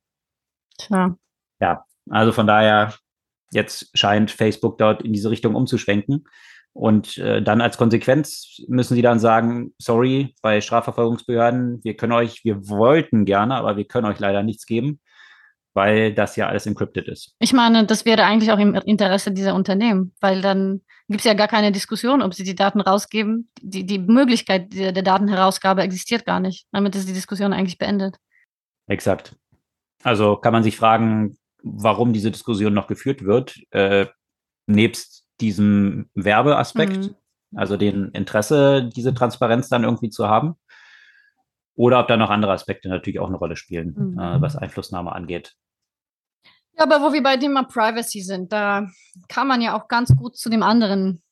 [0.78, 1.16] Tja.
[1.60, 2.94] Ja, also von daher,
[3.52, 6.26] jetzt scheint Facebook dort in diese Richtung umzuschwenken.
[6.74, 12.44] Und äh, dann als Konsequenz müssen sie dann sagen, sorry, bei Strafverfolgungsbehörden, wir können euch,
[12.44, 14.98] wir wollten gerne, aber wir können euch leider nichts geben,
[15.72, 17.36] weil das ja alles encrypted ist.
[17.38, 21.34] Ich meine, das wäre eigentlich auch im Interesse dieser Unternehmen, weil dann gibt es ja
[21.34, 23.48] gar keine Diskussion, ob sie die Daten rausgeben.
[23.62, 26.66] Die, die Möglichkeit der, der Datenherausgabe existiert gar nicht.
[26.72, 28.16] Damit ist die Diskussion eigentlich beendet.
[28.88, 29.36] Exakt.
[30.02, 34.06] Also kann man sich fragen, warum diese Diskussion noch geführt wird, äh,
[34.66, 37.16] nebst diesem Werbeaspekt, mhm.
[37.54, 40.56] also den Interesse, diese Transparenz dann irgendwie zu haben.
[41.76, 44.18] Oder ob da noch andere Aspekte natürlich auch eine Rolle spielen, mhm.
[44.18, 45.54] äh, was Einflussnahme angeht.
[46.76, 48.88] Ja, aber wo wir bei Thema Privacy sind, da
[49.28, 51.22] kann man ja auch ganz gut zu dem anderen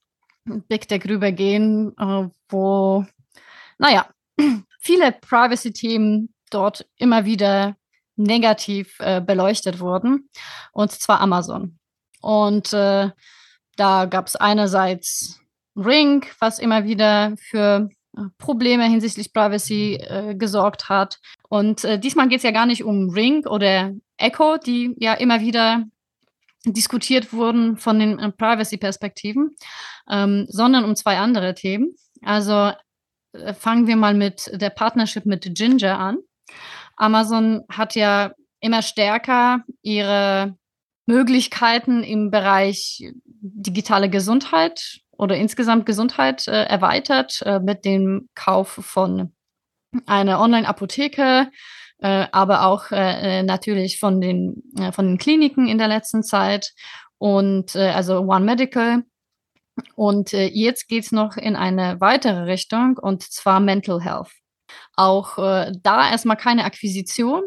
[0.45, 3.05] Big Deck rübergehen, äh, wo,
[3.79, 4.07] naja,
[4.81, 7.77] viele Privacy-Themen dort immer wieder
[8.17, 10.29] negativ äh, beleuchtet wurden,
[10.73, 11.79] und zwar Amazon.
[12.21, 13.11] Und äh,
[13.77, 15.41] da gab es einerseits
[15.77, 21.19] Ring, was immer wieder für äh, Probleme hinsichtlich Privacy äh, gesorgt hat.
[21.49, 25.41] Und äh, diesmal geht es ja gar nicht um Ring oder Echo, die ja immer
[25.41, 25.85] wieder
[26.65, 29.57] diskutiert wurden von den äh, Privacy-Perspektiven,
[30.11, 31.97] ähm, sondern um zwei andere Themen.
[32.23, 32.73] Also
[33.33, 36.19] äh, fangen wir mal mit der Partnership mit Ginger an.
[36.97, 40.57] Amazon hat ja immer stärker ihre
[41.07, 43.05] Möglichkeiten im Bereich
[43.41, 49.33] digitale Gesundheit oder insgesamt Gesundheit äh, erweitert äh, mit dem Kauf von
[50.07, 51.51] einer Online-Apotheke,
[51.99, 56.23] äh, aber auch äh, äh, natürlich von den, äh, von den Kliniken in der letzten
[56.23, 56.73] Zeit
[57.19, 59.05] und also One Medical.
[59.95, 64.33] Und jetzt geht es noch in eine weitere Richtung und zwar Mental Health.
[64.97, 67.45] Auch da erstmal keine Akquisition,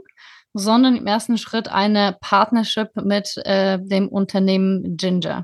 [0.58, 5.44] sondern im ersten Schritt eine Partnership mit äh, dem Unternehmen Ginger.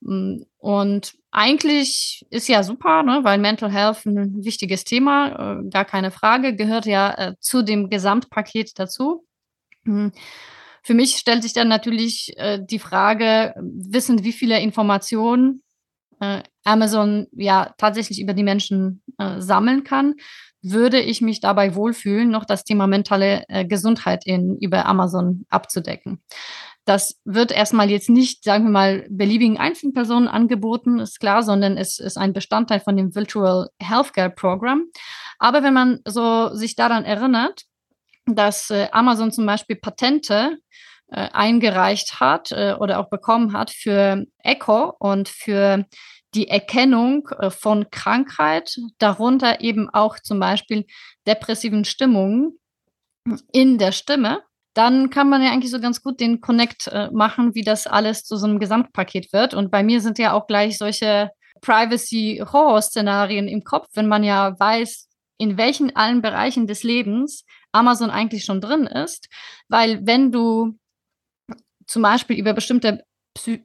[0.00, 5.86] Mm, und eigentlich ist ja super, ne, weil Mental Health ein wichtiges Thema, äh, gar
[5.86, 9.24] keine Frage, gehört ja äh, zu dem Gesamtpaket dazu.
[9.84, 10.08] Mm,
[10.82, 15.62] für mich stellt sich dann natürlich äh, die Frage, wissen, wie viele Informationen
[16.24, 20.14] äh, Amazon ja tatsächlich über die Menschen äh, sammeln kann
[20.64, 26.22] würde ich mich dabei wohlfühlen, noch das Thema mentale äh, Gesundheit in, über Amazon abzudecken.
[26.86, 31.98] Das wird erstmal jetzt nicht, sagen wir mal, beliebigen Einzelpersonen angeboten, ist klar, sondern es
[31.98, 34.84] ist ein Bestandteil von dem Virtual Healthcare Program.
[35.38, 37.64] Aber wenn man so sich daran erinnert,
[38.26, 40.58] dass äh, Amazon zum Beispiel Patente
[41.08, 45.84] äh, eingereicht hat äh, oder auch bekommen hat für Echo und für
[46.34, 50.86] die Erkennung äh, von Krankheit, darunter eben auch zum Beispiel
[51.26, 52.58] depressiven Stimmungen
[53.52, 54.42] in der Stimme,
[54.74, 58.24] dann kann man ja eigentlich so ganz gut den Connect äh, machen, wie das alles
[58.24, 59.54] zu so einem Gesamtpaket wird.
[59.54, 65.08] Und bei mir sind ja auch gleich solche Privacy-Horror-Szenarien im Kopf, wenn man ja weiß,
[65.38, 69.28] in welchen allen Bereichen des Lebens Amazon eigentlich schon drin ist.
[69.68, 70.76] Weil wenn du
[71.86, 73.04] zum Beispiel über bestimmte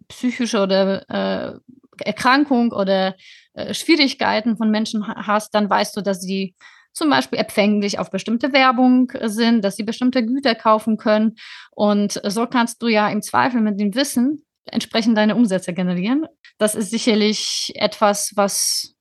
[0.08, 1.60] psychische oder äh,
[2.02, 3.16] Erkrankung oder
[3.54, 6.56] äh, Schwierigkeiten von Menschen hast, dann weißt du, dass sie
[6.94, 11.36] zum Beispiel empfänglich auf bestimmte Werbung sind, dass sie bestimmte Güter kaufen können.
[11.72, 16.26] Und so kannst du ja im Zweifel mit dem Wissen entsprechend deine Umsätze generieren.
[16.58, 18.96] Das ist sicherlich etwas, was,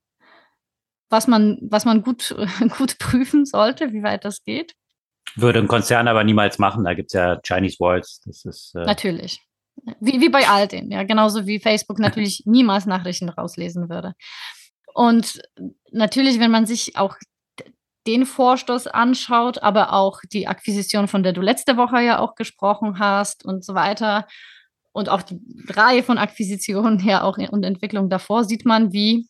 [1.09, 2.35] was man, was man gut,
[2.77, 4.73] gut prüfen sollte, wie weit das geht.
[5.35, 6.83] Würde ein Konzern aber niemals machen.
[6.83, 8.21] Da gibt es ja Chinese Walls.
[8.25, 9.39] Das ist, äh Natürlich.
[9.99, 11.03] Wie, wie bei all denen, ja.
[11.03, 14.13] Genauso wie Facebook natürlich niemals Nachrichten rauslesen würde.
[14.93, 15.41] Und
[15.91, 17.15] natürlich, wenn man sich auch
[18.07, 22.99] den Vorstoß anschaut, aber auch die Akquisition, von der du letzte Woche ja auch gesprochen
[22.99, 24.25] hast und so weiter,
[24.91, 29.27] und auch die Reihe von Akquisitionen her auch und Entwicklung davor sieht man, wie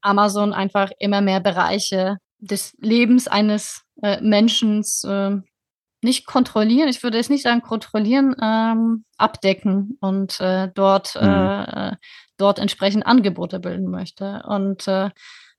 [0.00, 5.36] Amazon einfach immer mehr Bereiche des Lebens eines äh, Menschen äh,
[6.02, 11.28] nicht kontrollieren, ich würde es nicht sagen kontrollieren, ähm, abdecken und äh, dort, mhm.
[11.28, 11.96] äh,
[12.36, 14.42] dort entsprechend Angebote bilden möchte.
[14.46, 15.10] Und äh,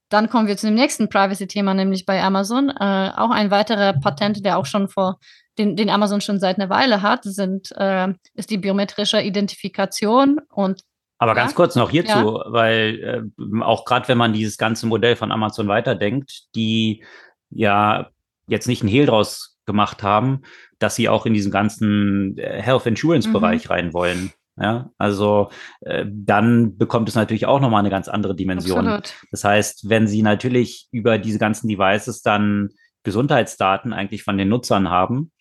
[0.10, 2.70] dann kommen wir zu dem nächsten Privacy-Thema, nämlich bei Amazon.
[2.70, 5.20] Äh, auch ein weiterer Patent, der auch schon vor
[5.58, 10.82] den, den Amazon schon seit einer Weile hat, sind, äh, ist die biometrische Identifikation und
[11.18, 11.56] aber ganz ja?
[11.56, 12.44] kurz noch hierzu, ja.
[12.48, 17.04] weil äh, auch gerade wenn man dieses ganze Modell von Amazon weiterdenkt, die
[17.52, 18.10] ja
[18.48, 20.42] jetzt nicht einen Hehl draus gemacht haben,
[20.80, 23.72] dass sie auch in diesen ganzen äh, Health Insurance Bereich mhm.
[23.72, 24.32] rein wollen.
[24.58, 25.50] Ja, also
[25.82, 28.88] äh, dann bekommt es natürlich auch nochmal eine ganz andere Dimension.
[28.88, 29.28] Absolut.
[29.32, 32.70] Das heißt, wenn Sie natürlich über diese ganzen Devices dann
[33.04, 35.32] Gesundheitsdaten eigentlich von den Nutzern haben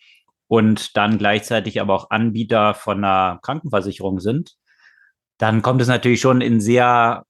[0.46, 4.54] und dann gleichzeitig aber auch Anbieter von einer Krankenversicherung sind,
[5.38, 7.24] dann kommt es natürlich schon in sehr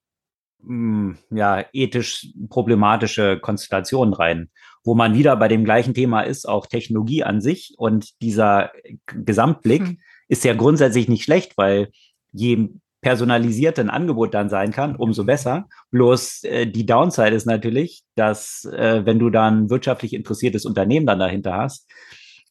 [0.62, 4.50] mh, hm, ja, ethisch problematische Konstellationen rein
[4.85, 7.75] wo man wieder bei dem gleichen Thema ist, auch Technologie an sich.
[7.77, 8.73] Und dieser
[9.07, 9.99] Gesamtblick hm.
[10.29, 11.90] ist ja grundsätzlich nicht schlecht, weil
[12.33, 15.69] je personalisiert ein Angebot dann sein kann, umso besser.
[15.90, 21.19] Bloß äh, die Downside ist natürlich, dass äh, wenn du dann wirtschaftlich interessiertes Unternehmen dann
[21.19, 21.90] dahinter hast,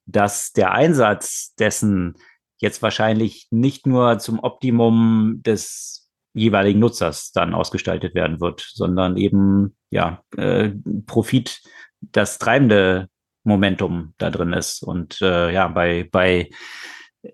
[0.05, 2.15] dass der Einsatz dessen
[2.57, 9.75] jetzt wahrscheinlich nicht nur zum Optimum des jeweiligen Nutzers dann ausgestaltet werden wird, sondern eben
[9.89, 10.71] ja äh,
[11.05, 11.61] Profit
[12.01, 13.09] das treibende
[13.43, 14.83] Momentum da drin ist.
[14.83, 16.49] Und äh, ja, bei, bei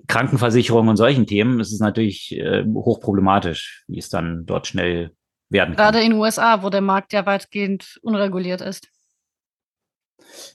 [0.08, 5.12] Krankenversicherungen und solchen Themen ist es natürlich äh, hochproblematisch, wie es dann dort schnell
[5.50, 5.86] werden kann.
[5.86, 8.88] Gerade in den USA, wo der Markt ja weitgehend unreguliert ist.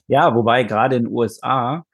[0.07, 1.85] Ja, wobei gerade in den USA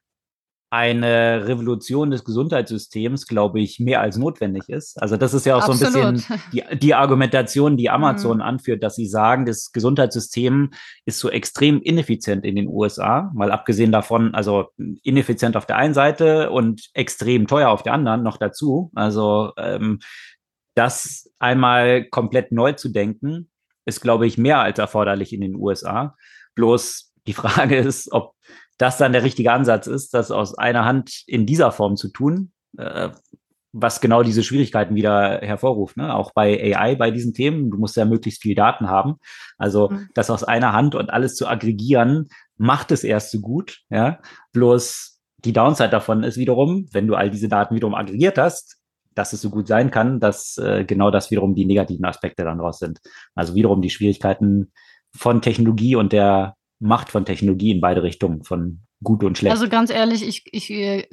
[0.78, 5.02] eine Revolution des Gesundheitssystems, glaube ich, mehr als notwendig ist.
[5.02, 5.94] Also das ist ja auch Absolut.
[5.94, 8.44] so ein bisschen die, die Argumentation, die Amazon mhm.
[8.44, 10.70] anführt, dass sie sagen, das Gesundheitssystem
[11.06, 14.68] ist so extrem ineffizient in den USA, mal abgesehen davon, also
[15.02, 18.92] ineffizient auf der einen Seite und extrem teuer auf der anderen noch dazu.
[18.94, 19.98] Also ähm,
[20.76, 23.50] das einmal komplett neu zu denken,
[23.86, 26.16] ist, glaube ich, mehr als erforderlich in den USA.
[26.54, 28.36] Bloß die Frage ist, ob
[28.78, 32.52] das dann der richtige Ansatz ist, das aus einer Hand in dieser Form zu tun,
[32.78, 33.10] äh,
[33.74, 35.98] was genau diese Schwierigkeiten wieder hervorruft.
[35.98, 36.14] Ne?
[36.14, 39.16] Auch bei AI, bei diesen Themen, du musst ja möglichst viel Daten haben.
[39.58, 40.10] Also mhm.
[40.14, 43.80] das aus einer Hand und alles zu aggregieren, macht es erst so gut.
[43.90, 44.20] Ja?
[44.54, 48.78] Bloß die Downside davon ist wiederum, wenn du all diese Daten wiederum aggregiert hast,
[49.14, 52.60] dass es so gut sein kann, dass äh, genau das wiederum die negativen Aspekte dann
[52.60, 53.00] raus sind.
[53.36, 54.72] Also wiederum die Schwierigkeiten
[55.16, 59.52] von Technologie und der Macht von Technologie in beide Richtungen, von gut und schlecht.
[59.52, 61.08] Also ganz ehrlich, ich, ich äh,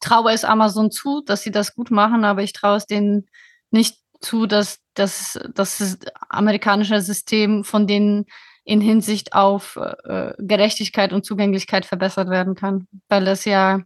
[0.00, 3.26] traue es Amazon zu, dass sie das gut machen, aber ich traue es denen
[3.70, 8.26] nicht zu, dass, dass, dass das amerikanische System von denen
[8.64, 12.86] in Hinsicht auf äh, Gerechtigkeit und Zugänglichkeit verbessert werden kann.
[13.08, 13.80] Weil das ja,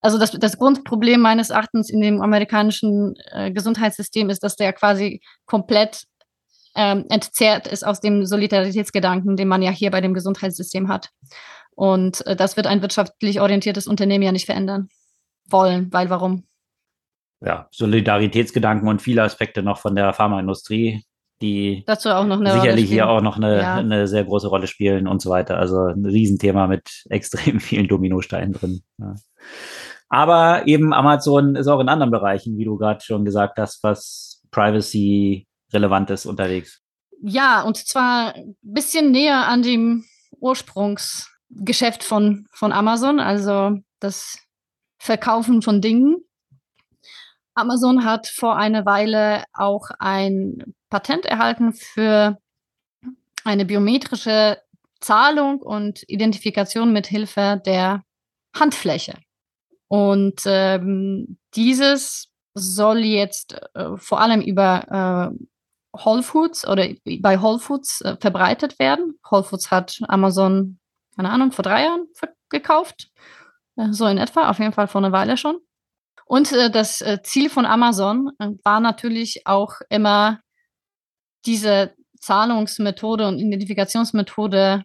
[0.00, 5.20] also das, das Grundproblem meines Erachtens in dem amerikanischen äh, Gesundheitssystem ist, dass der quasi
[5.46, 6.04] komplett
[6.76, 11.10] ähm, entzerrt ist aus dem Solidaritätsgedanken, den man ja hier bei dem Gesundheitssystem hat.
[11.74, 14.88] Und äh, das wird ein wirtschaftlich orientiertes Unternehmen ja nicht verändern
[15.48, 16.44] wollen, weil warum?
[17.40, 21.04] Ja, Solidaritätsgedanken und viele Aspekte noch von der Pharmaindustrie,
[21.42, 23.74] die Dazu auch noch sicherlich hier auch noch eine, ja.
[23.74, 25.58] eine sehr große Rolle spielen und so weiter.
[25.58, 28.80] Also ein Riesenthema mit extrem vielen Dominosteinen drin.
[28.98, 29.14] Ja.
[30.08, 34.42] Aber eben Amazon ist auch in anderen Bereichen, wie du gerade schon gesagt hast, was
[34.50, 36.82] Privacy Relevantes unterwegs.
[37.22, 40.04] Ja, und zwar ein bisschen näher an dem
[40.38, 44.38] Ursprungsgeschäft von, von Amazon, also das
[44.98, 46.16] Verkaufen von Dingen.
[47.54, 52.38] Amazon hat vor einer Weile auch ein Patent erhalten für
[53.44, 54.60] eine biometrische
[55.00, 58.02] Zahlung und Identifikation mit Hilfe der
[58.54, 59.14] Handfläche.
[59.88, 65.46] Und ähm, dieses soll jetzt äh, vor allem über äh,
[66.04, 66.86] Whole Foods oder
[67.20, 69.18] bei Whole Foods äh, verbreitet werden.
[69.30, 70.78] Whole Foods hat Amazon,
[71.16, 72.06] keine Ahnung, vor drei Jahren
[72.50, 73.10] gekauft.
[73.76, 75.58] Äh, so in etwa, auf jeden Fall vor einer Weile schon.
[76.26, 80.40] Und äh, das äh, Ziel von Amazon äh, war natürlich auch immer,
[81.46, 84.82] diese Zahlungsmethode und Identifikationsmethode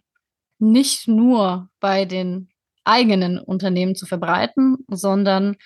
[0.60, 2.48] nicht nur bei den
[2.84, 5.56] eigenen Unternehmen zu verbreiten, sondern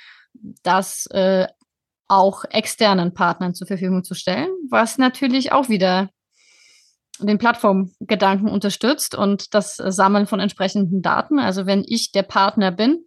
[0.62, 1.46] das äh,
[2.09, 6.11] auch externen Partnern zur Verfügung zu stellen, was natürlich auch wieder
[7.19, 11.38] den Plattformgedanken unterstützt und das Sammeln von entsprechenden Daten.
[11.38, 13.04] Also wenn ich der Partner bin,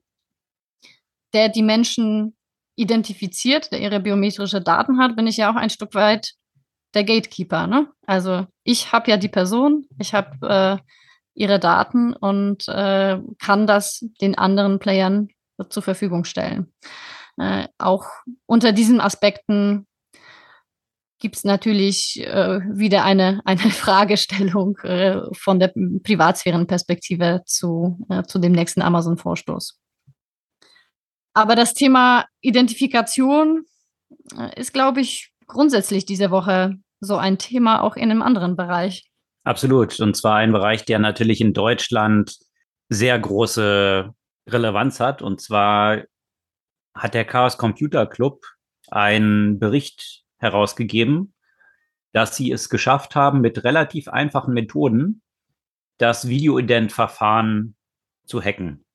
[1.34, 2.36] der die Menschen
[2.76, 6.34] identifiziert, der ihre biometrische Daten hat, bin ich ja auch ein Stück weit
[6.94, 7.68] der Gatekeeper.
[7.68, 7.88] Ne?
[8.08, 10.92] Also ich habe ja die Person, ich habe äh,
[11.36, 15.30] ihre Daten und äh, kann das den anderen Playern
[15.70, 16.74] zur Verfügung stellen.
[17.40, 18.06] Äh, auch
[18.46, 19.88] unter diesen Aspekten
[21.20, 25.74] gibt es natürlich äh, wieder eine, eine Fragestellung äh, von der
[26.04, 29.80] Privatsphärenperspektive zu, äh, zu dem nächsten Amazon-Vorstoß.
[31.34, 33.64] Aber das Thema Identifikation
[34.38, 39.10] äh, ist, glaube ich, grundsätzlich diese Woche so ein Thema auch in einem anderen Bereich.
[39.46, 39.98] Absolut.
[40.00, 42.36] Und zwar ein Bereich, der natürlich in Deutschland
[42.90, 44.10] sehr große
[44.50, 45.22] Relevanz hat.
[45.22, 46.04] Und zwar
[46.94, 48.46] hat der Chaos Computer Club
[48.90, 51.34] einen Bericht herausgegeben,
[52.12, 55.22] dass sie es geschafft haben, mit relativ einfachen Methoden
[55.98, 57.76] das Videoident-Verfahren
[58.26, 58.86] zu hacken.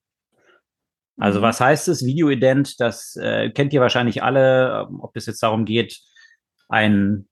[1.17, 1.43] Also mhm.
[1.43, 2.79] was heißt es, Videoident?
[2.79, 6.01] Das äh, kennt ihr wahrscheinlich alle, ähm, ob es jetzt darum geht,
[6.67, 7.27] ein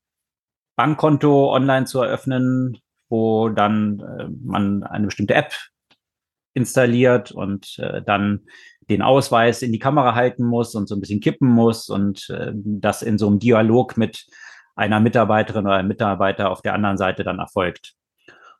[0.76, 2.78] Bankkonto online zu eröffnen,
[3.10, 5.54] wo dann äh, man eine bestimmte App
[6.54, 8.46] installiert und äh, dann
[8.90, 12.52] den Ausweis in die Kamera halten muss und so ein bisschen kippen muss und äh,
[12.54, 14.26] das in so einem Dialog mit
[14.76, 17.94] einer Mitarbeiterin oder einem Mitarbeiter auf der anderen Seite dann erfolgt.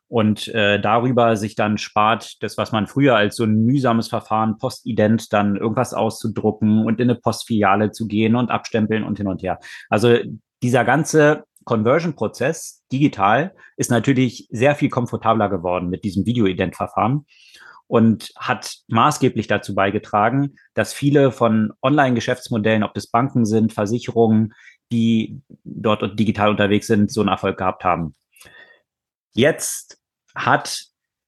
[0.06, 4.58] Und äh, darüber sich dann spart, das, was man früher als so ein mühsames Verfahren,
[4.58, 9.42] postident, dann irgendwas auszudrucken und in eine Postfiliale zu gehen und abstempeln und hin und
[9.42, 9.58] her.
[9.88, 10.18] Also
[10.62, 17.24] dieser ganze Conversion-Prozess digital ist natürlich sehr viel komfortabler geworden mit diesem Video-Ident-Verfahren
[17.86, 24.54] und hat maßgeblich dazu beigetragen, dass viele von Online-Geschäftsmodellen, ob das Banken sind, Versicherungen,
[24.90, 28.14] die dort digital unterwegs sind, so einen Erfolg gehabt haben.
[29.34, 29.98] Jetzt
[30.34, 30.86] hat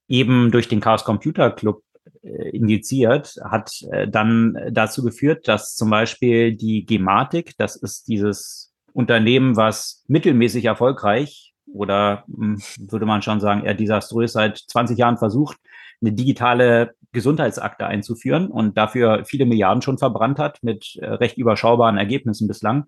[0.09, 1.82] eben durch den Chaos Computer Club
[2.22, 8.72] äh, indiziert, hat äh, dann dazu geführt, dass zum Beispiel die Gematik, das ist dieses
[8.92, 15.18] Unternehmen, was mittelmäßig erfolgreich oder hm, würde man schon sagen, eher desaströs seit 20 Jahren
[15.18, 15.59] versucht,
[16.01, 21.97] eine digitale Gesundheitsakte einzuführen und dafür viele Milliarden schon verbrannt hat mit äh, recht überschaubaren
[21.97, 22.86] Ergebnissen bislang.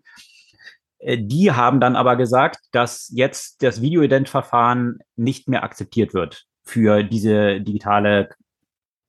[0.98, 7.02] Äh, die haben dann aber gesagt, dass jetzt das Videoident-Verfahren nicht mehr akzeptiert wird für
[7.02, 8.28] diese digitale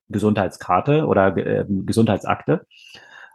[0.09, 2.65] Gesundheitskarte oder äh, Gesundheitsakte.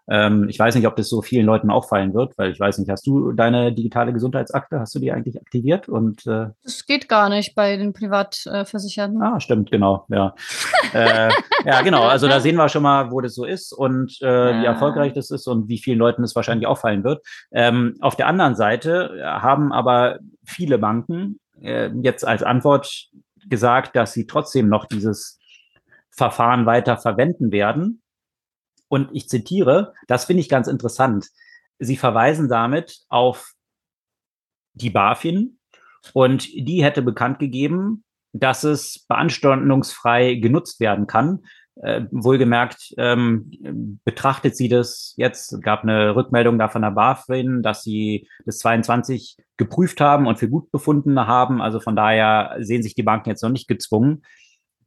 [0.08, 2.90] Ähm, ich weiß nicht, ob das so vielen Leuten auffallen wird, weil ich weiß nicht,
[2.90, 5.88] hast du deine digitale Gesundheitsakte, hast du die eigentlich aktiviert?
[5.88, 9.22] Und äh, das geht gar nicht bei den Privatversicherten.
[9.22, 10.34] ah, stimmt, genau, ja.
[10.92, 11.30] äh,
[11.64, 12.02] ja, genau.
[12.02, 14.60] Also da sehen wir schon mal, wo das so ist und äh, ja.
[14.60, 17.24] wie erfolgreich das ist und wie vielen Leuten es wahrscheinlich auffallen wird.
[17.52, 23.08] Ähm, auf der anderen Seite haben aber viele Banken äh, jetzt als Antwort
[23.48, 25.38] gesagt, dass sie trotzdem noch dieses
[26.10, 28.02] Verfahren weiter verwenden werden
[28.94, 31.26] und ich zitiere, das finde ich ganz interessant.
[31.80, 33.54] Sie verweisen damit auf
[34.74, 35.58] die BaFin
[36.12, 41.40] und die hätte bekannt gegeben, dass es beanstandungsfrei genutzt werden kann.
[41.82, 47.82] Äh, wohlgemerkt ähm, betrachtet sie das jetzt, gab eine Rückmeldung da von der BaFin, dass
[47.82, 51.60] sie das 22 geprüft haben und für gut befunden haben.
[51.60, 54.22] Also von daher sehen sich die Banken jetzt noch nicht gezwungen,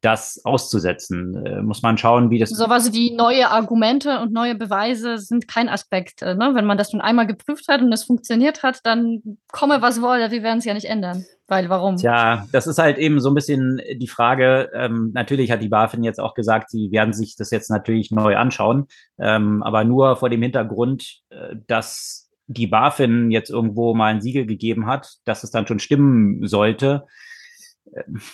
[0.02, 1.46] das auszusetzen.
[1.46, 2.50] Äh, muss man schauen, wie das.
[2.50, 6.22] So was wie neue Argumente und neue Beweise sind kein Aspekt.
[6.22, 6.52] Äh, ne?
[6.54, 9.22] Wenn man das schon einmal geprüft hat und es funktioniert hat, dann
[9.52, 11.26] komme was wolle, wir werden es ja nicht ändern.
[11.48, 11.96] Weil warum?
[11.96, 14.70] Tja, das ist halt eben so ein bisschen die Frage.
[14.74, 18.36] Ähm, natürlich hat die BaFin jetzt auch gesagt, sie werden sich das jetzt natürlich neu
[18.36, 18.88] anschauen,
[19.18, 24.46] ähm, aber nur vor dem Hintergrund, äh, dass die BaFin jetzt irgendwo mal ein Siegel
[24.46, 27.06] gegeben hat, dass es dann schon stimmen sollte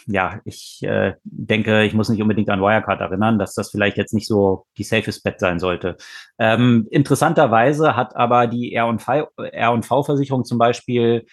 [0.08, 4.14] ja, ich äh, denke, ich muss nicht unbedingt an Wirecard erinnern, dass das vielleicht jetzt
[4.14, 5.98] nicht so die safest Bet sein sollte.
[6.38, 11.26] Ähm, interessanterweise hat aber die R&V-Versicherung zum Beispiel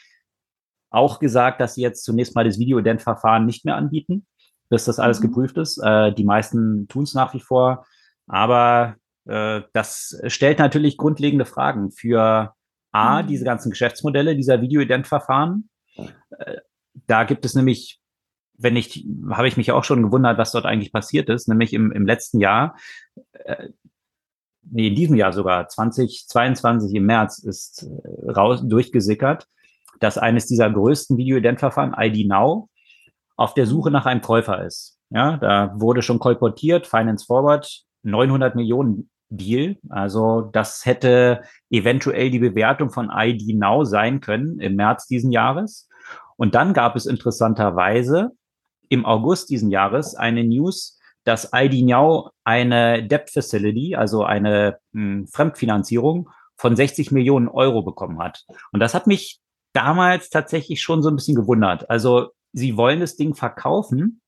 [0.91, 4.27] auch gesagt, dass sie jetzt zunächst mal das Video-Ident-Verfahren nicht mehr anbieten,
[4.69, 5.29] bis das alles mhm.
[5.29, 5.79] geprüft ist.
[5.79, 7.87] Äh, die meisten tun es nach wie vor,
[8.27, 8.97] aber
[9.27, 12.55] äh, das stellt natürlich grundlegende Fragen für
[12.93, 13.27] A, mhm.
[13.29, 15.69] diese ganzen Geschäftsmodelle dieser Video-Ident-Verfahren.
[15.97, 16.57] Äh,
[17.07, 18.00] da gibt es nämlich
[18.63, 21.93] wenn ich, habe ich mich auch schon gewundert, was dort eigentlich passiert ist, nämlich im,
[21.93, 22.77] im letzten Jahr,
[23.33, 23.69] äh,
[24.63, 29.47] nee, in diesem Jahr sogar, 2022 im März ist äh, raus, durchgesickert,
[30.01, 32.69] dass eines dieser größten Video-Ident-Verfahren, ID Now,
[33.37, 34.99] auf der Suche nach einem Käufer ist.
[35.11, 39.77] Ja, da wurde schon kolportiert, Finance Forward, 900 Millionen Deal.
[39.89, 45.89] Also das hätte eventuell die Bewertung von ID Now sein können im März diesen Jahres.
[46.37, 48.31] Und dann gab es interessanterweise
[48.91, 55.03] im August diesen Jahres eine News, dass ID Now eine Debt Facility, also eine mh,
[55.03, 58.45] hm, Fremdfinanzierung von 60 Millionen Euro bekommen hat.
[58.73, 59.41] Und das hat mich
[59.73, 61.89] damals tatsächlich schon so ein bisschen gewundert.
[61.89, 64.21] Also sie wollen das Ding verkaufen,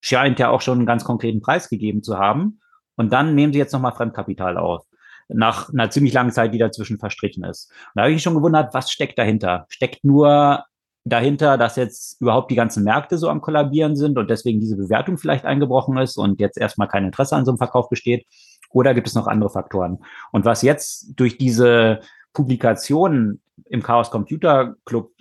[0.00, 2.60] scheint ja auch schon einen ganz konkreten Preis gegeben zu haben.
[2.96, 4.84] Und dann nehmen sie jetzt nochmal Fremdkapital auf,
[5.28, 7.70] nach einer ziemlich langen Zeit, die dazwischen verstrichen ist.
[7.70, 9.66] Und da habe ich mich schon gewundert, was steckt dahinter?
[9.68, 10.64] Steckt nur
[11.04, 15.18] dahinter, dass jetzt überhaupt die ganzen Märkte so am Kollabieren sind und deswegen diese Bewertung
[15.18, 18.26] vielleicht eingebrochen ist und jetzt erstmal kein Interesse an so einem Verkauf besteht?
[18.70, 19.98] Oder gibt es noch andere Faktoren?
[20.32, 22.00] Und was jetzt durch diese
[22.32, 25.12] Publikationen im Chaos Computer Club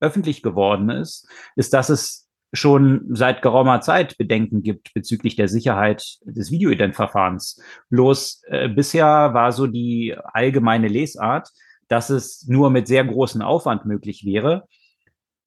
[0.00, 6.18] öffentlich geworden ist, ist, dass es schon seit geraumer Zeit Bedenken gibt bezüglich der Sicherheit
[6.24, 7.62] des Videoident-Verfahrens.
[7.88, 11.50] Bloß äh, bisher war so die allgemeine Lesart,
[11.88, 14.68] dass es nur mit sehr großem Aufwand möglich wäre,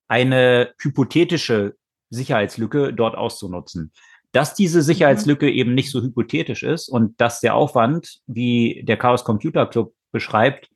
[0.07, 1.75] eine hypothetische
[2.09, 3.91] Sicherheitslücke dort auszunutzen.
[4.31, 9.23] Dass diese Sicherheitslücke eben nicht so hypothetisch ist und dass der Aufwand, wie der Chaos
[9.23, 10.69] Computer Club beschreibt,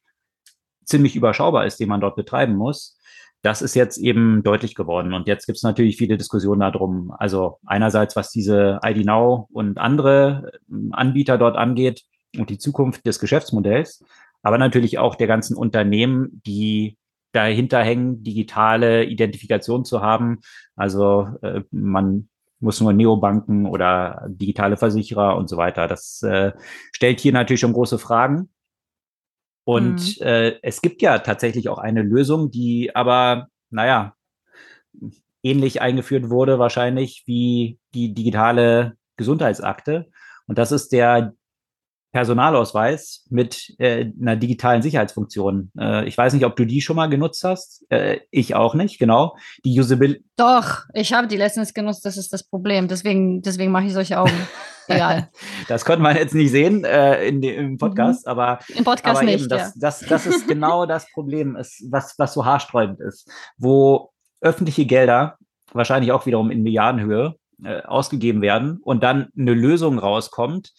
[0.86, 3.00] ziemlich überschaubar ist, den man dort betreiben muss,
[3.42, 5.14] das ist jetzt eben deutlich geworden.
[5.14, 7.14] Und jetzt gibt es natürlich viele Diskussionen darum.
[7.18, 12.04] Also einerseits, was diese ID Now und andere ähm, Anbieter dort angeht
[12.38, 14.04] und die Zukunft des Geschäftsmodells,
[14.42, 16.98] aber natürlich auch der ganzen Unternehmen, die
[17.32, 20.40] dahinter hängen, digitale Identifikation zu haben.
[20.76, 25.88] Also äh, man muss nur Neobanken oder digitale Versicherer und so weiter.
[25.88, 26.52] Das äh,
[26.92, 28.50] stellt hier natürlich schon große Fragen.
[29.64, 30.26] Und mhm.
[30.26, 34.16] äh, es gibt ja tatsächlich auch eine Lösung, die aber, naja,
[35.44, 40.08] ähnlich eingeführt wurde wahrscheinlich wie die digitale Gesundheitsakte.
[40.48, 41.34] Und das ist der
[42.12, 45.72] Personalausweis mit äh, einer digitalen Sicherheitsfunktion.
[45.78, 47.86] Äh, ich weiß nicht, ob du die schon mal genutzt hast.
[47.90, 49.36] Äh, ich auch nicht, genau.
[49.64, 50.24] Die Usability.
[50.36, 52.88] Doch, ich habe die letztens genutzt, das ist das Problem.
[52.88, 54.48] Deswegen, deswegen mache ich solche Augen.
[54.88, 55.30] Egal.
[55.68, 58.32] das konnte man jetzt nicht sehen äh, in de, im Podcast, mhm.
[58.32, 59.72] aber, Im Podcast aber nicht, eben, das, ja.
[59.76, 63.30] das, das ist genau das Problem, ist, was, was so haarsträubend ist,
[63.60, 64.10] wo
[64.42, 65.38] öffentliche Gelder
[65.74, 70.74] wahrscheinlich auch wiederum in Milliardenhöhe äh, ausgegeben werden und dann eine Lösung rauskommt,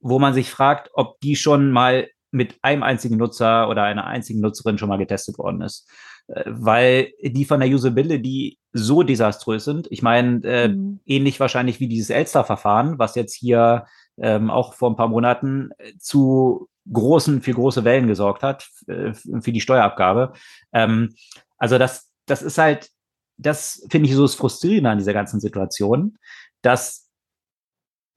[0.00, 4.40] wo man sich fragt, ob die schon mal mit einem einzigen Nutzer oder einer einzigen
[4.40, 5.88] Nutzerin schon mal getestet worden ist.
[6.28, 9.88] Äh, weil die von der Usability so desaströs sind.
[9.90, 11.00] Ich meine, äh, mhm.
[11.06, 13.86] ähnlich wahrscheinlich wie dieses Elster-Verfahren, was jetzt hier
[14.18, 19.12] ähm, auch vor ein paar Monaten äh, zu großen, für große Wellen gesorgt hat, äh,
[19.12, 20.32] für die Steuerabgabe.
[20.72, 21.14] Ähm,
[21.58, 22.90] also das, das ist halt,
[23.36, 26.18] das finde ich so das Frustrierende an dieser ganzen Situation,
[26.62, 27.08] dass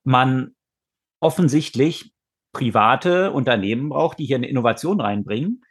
[0.04, 0.56] man
[1.24, 2.14] offensichtlich
[2.52, 5.64] private Unternehmen braucht, die hier eine Innovation reinbringen,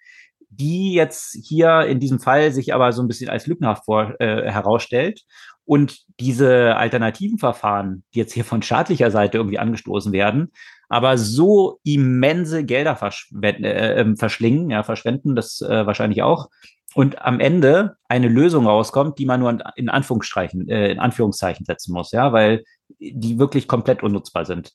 [0.49, 4.51] die jetzt hier in diesem Fall sich aber so ein bisschen als lückenhaft vor, äh,
[4.51, 5.23] herausstellt.
[5.65, 10.51] Und diese alternativen Verfahren, die jetzt hier von staatlicher Seite irgendwie angestoßen werden,
[10.89, 12.99] aber so immense Gelder
[13.43, 16.49] äh, ähm, verschlingen, ja, verschwenden, das äh, wahrscheinlich auch,
[16.95, 21.93] und am Ende eine Lösung rauskommt, die man nur in Anführungszeichen, äh, in Anführungszeichen setzen
[21.93, 22.65] muss, ja, weil
[22.99, 24.73] die wirklich komplett unnutzbar sind.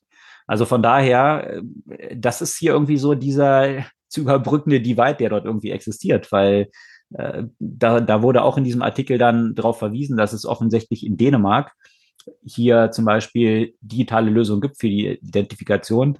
[0.48, 5.44] Also von daher, äh, das ist hier irgendwie so dieser zu überbrückende Divide, der dort
[5.44, 6.70] irgendwie existiert, weil
[7.14, 11.16] äh, da, da wurde auch in diesem Artikel dann darauf verwiesen, dass es offensichtlich in
[11.16, 11.72] Dänemark
[12.44, 16.18] hier zum Beispiel digitale Lösungen gibt für die Identifikation,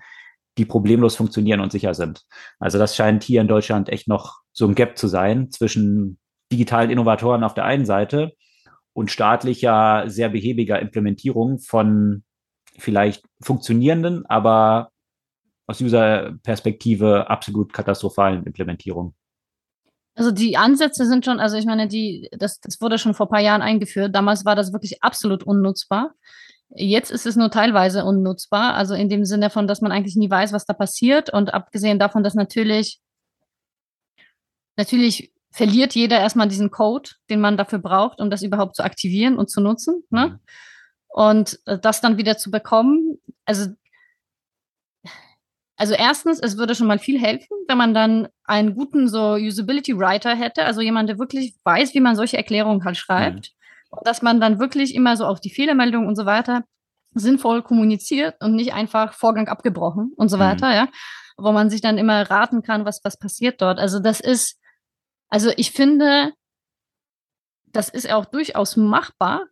[0.57, 2.23] die problemlos funktionieren und sicher sind.
[2.59, 6.19] Also das scheint hier in Deutschland echt noch so ein Gap zu sein zwischen
[6.53, 8.33] digitalen Innovatoren auf der einen Seite
[8.93, 12.25] und staatlicher, sehr behäbiger Implementierung von
[12.79, 14.91] vielleicht funktionierenden, aber
[15.67, 19.15] aus User-Perspektive absolut katastrophalen Implementierung.
[20.15, 23.31] Also die Ansätze sind schon, also ich meine, die, das, das wurde schon vor ein
[23.31, 24.15] paar Jahren eingeführt.
[24.15, 26.15] Damals war das wirklich absolut unnutzbar.
[26.71, 30.29] Jetzt ist es nur teilweise unnutzbar, also in dem Sinne von, dass man eigentlich nie
[30.29, 31.33] weiß, was da passiert.
[31.33, 33.01] Und abgesehen davon, dass natürlich,
[34.77, 39.39] natürlich verliert jeder erstmal diesen Code, den man dafür braucht, um das überhaupt zu aktivieren
[39.39, 40.03] und zu nutzen.
[40.11, 40.27] Ne?
[40.27, 40.39] Mhm.
[41.09, 43.69] Und äh, das dann wieder zu bekommen, also
[45.79, 49.97] also erstens, es würde schon mal viel helfen, wenn man dann einen guten so Usability
[49.97, 53.53] Writer hätte, also jemand, der wirklich weiß, wie man solche Erklärungen halt schreibt.
[53.53, 53.97] Mhm.
[53.97, 56.65] Und dass man dann wirklich immer so auf die Fehlermeldung und so weiter
[57.15, 60.41] sinnvoll kommuniziert und nicht einfach Vorgang abgebrochen und so mhm.
[60.41, 60.89] weiter, ja.
[61.37, 63.79] Wo man sich dann immer raten kann, was, was passiert dort.
[63.79, 64.59] Also das ist,
[65.31, 66.33] also ich finde,
[67.67, 69.45] das ist auch durchaus machbar,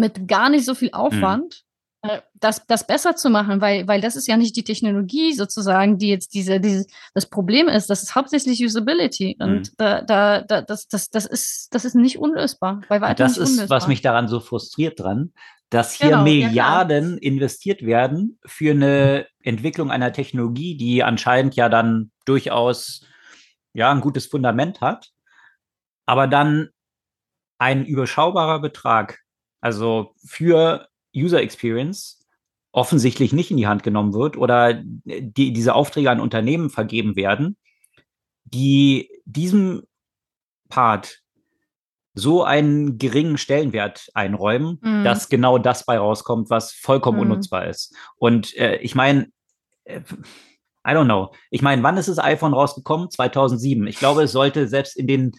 [0.00, 0.94] mit gar nicht so viel mhm.
[0.94, 1.62] Aufwand,
[2.04, 2.10] mhm.
[2.34, 6.08] das, das besser zu machen, weil, weil das ist ja nicht die Technologie sozusagen, die
[6.08, 7.88] jetzt diese, diese das Problem ist.
[7.88, 9.36] Das ist hauptsächlich Usability.
[9.38, 9.74] Und mhm.
[9.76, 12.80] da, da, da, das, das, das, ist, das ist nicht unlösbar.
[12.88, 13.76] Bei weitem das ist, unlösbar.
[13.76, 15.32] was mich daran so frustriert dran,
[15.68, 21.68] dass hier genau, Milliarden ja investiert werden für eine Entwicklung einer Technologie, die anscheinend ja
[21.68, 23.06] dann durchaus
[23.72, 25.10] ja ein gutes Fundament hat,
[26.06, 26.70] aber dann
[27.58, 29.20] ein überschaubarer Betrag,
[29.60, 32.26] also für User Experience
[32.72, 37.56] offensichtlich nicht in die Hand genommen wird oder die, diese Aufträge an Unternehmen vergeben werden,
[38.44, 39.82] die diesem
[40.68, 41.20] Part
[42.14, 45.04] so einen geringen Stellenwert einräumen, mhm.
[45.04, 47.22] dass genau das bei rauskommt, was vollkommen mhm.
[47.22, 47.94] unnutzbar ist.
[48.16, 49.28] Und äh, ich meine,
[49.84, 50.00] äh,
[50.86, 51.32] I don't know.
[51.50, 53.10] Ich meine, wann ist das iPhone rausgekommen?
[53.10, 53.86] 2007.
[53.86, 55.32] Ich glaube, es sollte selbst in den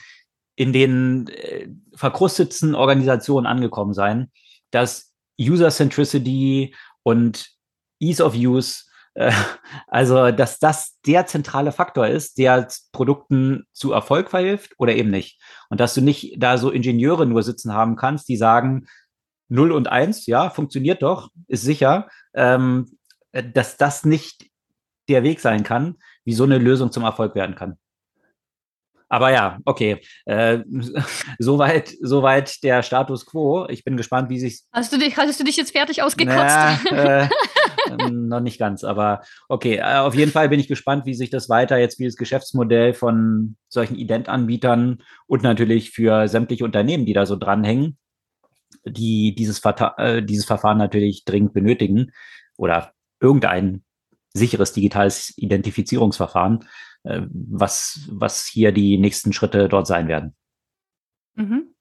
[0.61, 4.31] in den äh, verkrustetsten Organisationen angekommen sein,
[4.69, 7.49] dass User Centricity und
[7.99, 8.83] Ease of Use
[9.15, 9.31] äh,
[9.87, 15.41] also, dass das der zentrale Faktor ist, der Produkten zu Erfolg verhilft oder eben nicht.
[15.69, 18.85] Und dass du nicht da so Ingenieure nur sitzen haben kannst, die sagen,
[19.49, 22.99] 0 und 1, ja, funktioniert doch, ist sicher, ähm,
[23.31, 24.45] dass das nicht
[25.09, 27.79] der Weg sein kann, wie so eine Lösung zum Erfolg werden kann.
[29.11, 29.99] Aber ja, okay.
[30.23, 30.59] Äh,
[31.39, 33.67] soweit, soweit der Status quo.
[33.67, 34.61] Ich bin gespannt, wie sich.
[34.71, 36.37] Hast du dich, hast du dich jetzt fertig ausgekotzt?
[36.37, 36.79] Naja,
[37.25, 37.29] äh,
[37.89, 39.75] ähm, noch nicht ganz, aber okay.
[39.75, 42.93] Äh, auf jeden Fall bin ich gespannt, wie sich das weiter jetzt wie das Geschäftsmodell
[42.93, 47.97] von solchen Ident-Anbietern und natürlich für sämtliche Unternehmen, die da so dranhängen,
[48.85, 52.13] die dieses, Verta äh, dieses Verfahren natürlich dringend benötigen
[52.55, 53.83] oder irgendein
[54.33, 56.63] sicheres digitales Identifizierungsverfahren,
[57.03, 60.35] was, was hier die nächsten Schritte dort sein werden.
[61.35, 61.73] Mhm.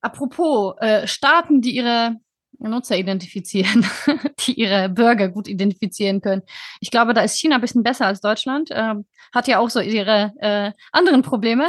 [0.00, 2.16] Apropos äh, Staaten, die ihre
[2.58, 3.86] Nutzer identifizieren,
[4.46, 6.42] die ihre Bürger gut identifizieren können.
[6.80, 8.70] Ich glaube, da ist China ein bisschen besser als Deutschland.
[8.72, 11.68] Ähm, hat ja auch so ihre äh, anderen Probleme.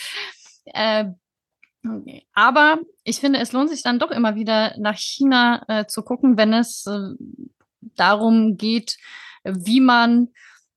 [0.66, 1.06] äh,
[2.32, 6.36] aber ich finde, es lohnt sich dann doch immer wieder nach China äh, zu gucken,
[6.36, 7.14] wenn es äh,
[7.94, 8.96] darum geht,
[9.44, 10.28] wie man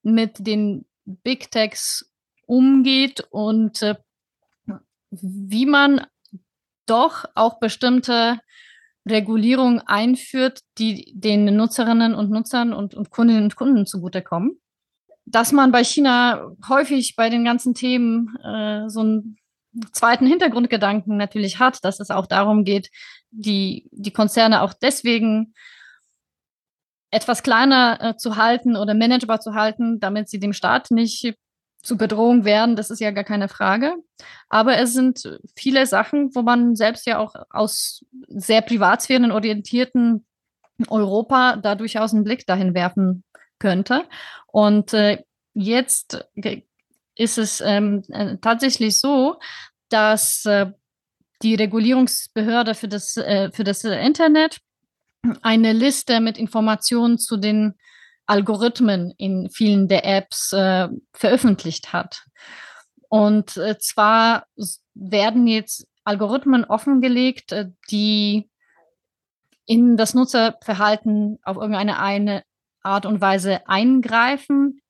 [0.04, 2.12] mit den Big Techs
[2.45, 3.95] umgeht und äh,
[5.12, 6.06] wie man
[6.86, 8.39] doch auch bestimmte
[9.08, 14.60] Regulierung einführt, die den Nutzerinnen und Nutzern und, und Kundinnen und Kunden zugutekommen.
[15.26, 19.38] Dass man bei China häufig bei den ganzen Themen äh, so einen
[19.91, 22.89] zweiten Hintergrundgedanken natürlich hat, dass es auch darum geht,
[23.32, 25.54] die, die Konzerne auch deswegen
[27.12, 31.36] etwas kleiner äh, zu halten oder managebar zu halten, damit sie dem Staat nicht
[31.82, 33.95] zu Bedrohung werden, das ist ja gar keine Frage.
[34.49, 40.26] Aber es sind viele Sachen, wo man selbst ja auch aus sehr privatsphärenorientierten
[40.88, 43.24] Europa da durchaus einen Blick dahin werfen
[43.60, 44.05] könnte.
[44.47, 46.26] Und äh, jetzt
[47.16, 49.39] ist es ähm, äh, tatsächlich so,
[49.89, 50.72] dass äh,
[51.41, 54.60] die Regulierungsbehörde für das, äh, für das Internet
[55.42, 57.76] eine Liste mit Informationen zu den
[58.26, 62.26] Algorithmen in vielen der Apps äh, veröffentlicht hat.
[63.10, 64.46] Und äh, zwar
[64.94, 68.50] werden jetzt Algorithmen offengelegt, äh, die
[69.66, 72.44] in das Nutzerverhalten auf irgendeine eine
[72.82, 74.82] Art und Weise eingreifen,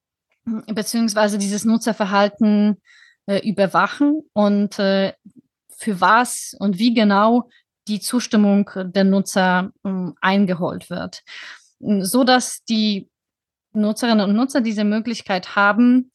[0.67, 2.81] beziehungsweise dieses Nutzerverhalten
[3.25, 5.13] äh, überwachen und äh,
[5.77, 7.49] für was und wie genau
[7.89, 9.89] die Zustimmung der Nutzer äh,
[10.21, 11.23] eingeholt wird,
[11.79, 13.09] so dass die
[13.73, 16.11] Nutzerinnen und Nutzer diese Möglichkeit haben,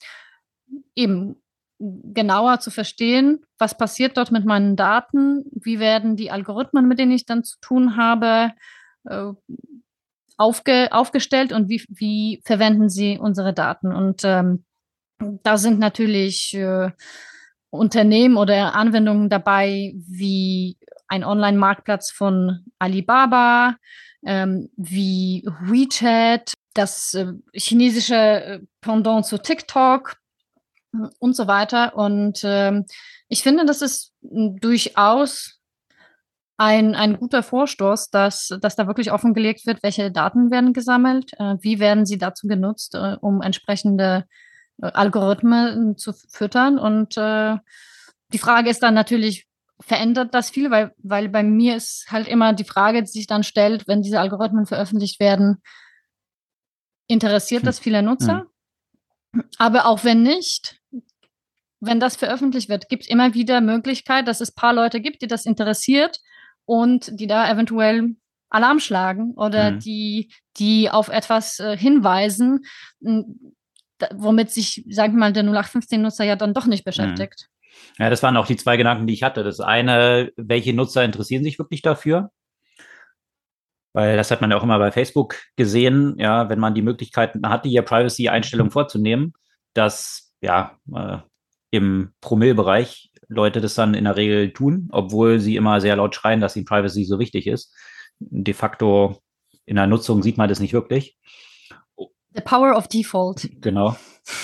[0.94, 1.36] eben
[1.78, 7.12] genauer zu verstehen, was passiert dort mit meinen Daten, wie werden die Algorithmen, mit denen
[7.12, 8.52] ich dann zu tun habe,
[9.04, 9.32] äh,
[10.36, 13.92] aufge, aufgestellt und wie, wie verwenden sie unsere Daten.
[13.92, 14.64] Und ähm,
[15.42, 16.90] da sind natürlich äh,
[17.70, 20.76] Unternehmen oder Anwendungen dabei, wie
[21.08, 23.76] ein Online-Marktplatz von Alibaba,
[24.24, 30.16] ähm, wie WeChat, das äh, chinesische äh, Pendant zu TikTok
[31.18, 31.96] und so weiter.
[31.96, 32.84] Und ähm,
[33.28, 35.60] ich finde, das ist durchaus
[36.56, 41.56] ein, ein guter Vorstoß, dass, dass da wirklich offengelegt wird, welche Daten werden gesammelt, äh,
[41.60, 44.24] wie werden sie dazu genutzt, äh, um entsprechende
[44.80, 46.78] äh, Algorithmen zu füttern.
[46.78, 47.56] Und äh,
[48.32, 49.46] die Frage ist dann natürlich,
[49.80, 53.42] verändert das viel, weil, weil bei mir ist halt immer die Frage, die sich dann
[53.42, 55.62] stellt, wenn diese Algorithmen veröffentlicht werden,
[57.06, 57.66] interessiert hm.
[57.66, 58.46] das viele Nutzer?
[59.34, 59.44] Hm.
[59.58, 60.80] Aber auch wenn nicht,
[61.80, 65.22] wenn das veröffentlicht wird, gibt es immer wieder Möglichkeit, dass es ein paar Leute gibt,
[65.22, 66.20] die das interessiert
[66.64, 68.16] und die da eventuell
[68.48, 69.80] Alarm schlagen oder mhm.
[69.80, 72.64] die, die auf etwas äh, hinweisen,
[74.12, 77.48] womit sich, sagen wir mal, der 0815-Nutzer ja dann doch nicht beschäftigt.
[77.98, 79.44] Ja, das waren auch die zwei Gedanken, die ich hatte.
[79.44, 82.30] Das eine, welche Nutzer interessieren sich wirklich dafür?
[83.92, 87.48] Weil das hat man ja auch immer bei Facebook gesehen, ja, wenn man die Möglichkeiten
[87.48, 89.34] hatte, hier Privacy-Einstellungen vorzunehmen,
[89.72, 91.18] dass ja äh,
[91.70, 96.40] im Promillbereich Leute das dann in der Regel tun, obwohl sie immer sehr laut schreien,
[96.40, 97.72] dass ihnen Privacy so wichtig ist.
[98.18, 99.22] De facto
[99.64, 101.16] in der Nutzung sieht man das nicht wirklich.
[102.34, 103.48] The power of default.
[103.60, 103.96] Genau.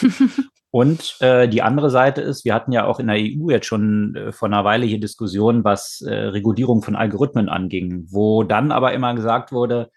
[0.72, 4.14] Und äh, die andere Seite ist, wir hatten ja auch in der EU jetzt schon
[4.14, 8.92] äh, vor einer Weile hier Diskussionen, was äh, Regulierung von Algorithmen anging, wo dann aber
[8.92, 9.90] immer gesagt wurde,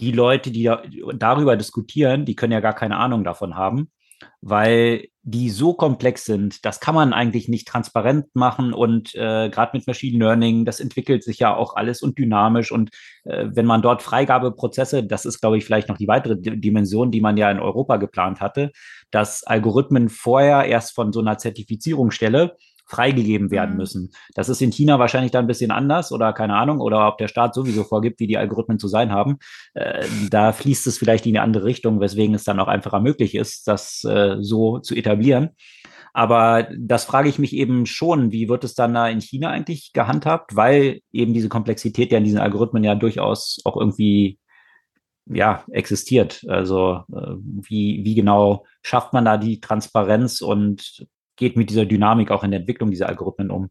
[0.00, 0.70] die Leute, die
[1.14, 3.90] darüber diskutieren, die können ja gar keine Ahnung davon haben
[4.40, 9.76] weil die so komplex sind, das kann man eigentlich nicht transparent machen und äh, gerade
[9.76, 12.90] mit Machine Learning, das entwickelt sich ja auch alles und dynamisch und
[13.24, 17.20] äh, wenn man dort Freigabeprozesse, das ist glaube ich vielleicht noch die weitere Dimension, die
[17.20, 18.72] man ja in Europa geplant hatte,
[19.12, 23.76] dass Algorithmen vorher erst von so einer Zertifizierungsstelle freigegeben werden mhm.
[23.76, 24.12] müssen.
[24.34, 27.28] Das ist in China wahrscheinlich dann ein bisschen anders oder keine Ahnung, oder ob der
[27.28, 29.38] Staat sowieso vorgibt, wie die Algorithmen zu sein haben.
[29.74, 33.34] Äh, da fließt es vielleicht in eine andere Richtung, weswegen es dann auch einfacher möglich
[33.34, 35.50] ist, das äh, so zu etablieren.
[36.14, 39.92] Aber das frage ich mich eben schon, wie wird es dann da in China eigentlich
[39.94, 44.38] gehandhabt, weil eben diese Komplexität ja in diesen Algorithmen ja durchaus auch irgendwie
[45.26, 46.44] ja, existiert.
[46.48, 51.06] Also äh, wie, wie genau schafft man da die Transparenz und
[51.42, 53.68] geht mit dieser Dynamik auch in der Entwicklung dieser Algorithmen um?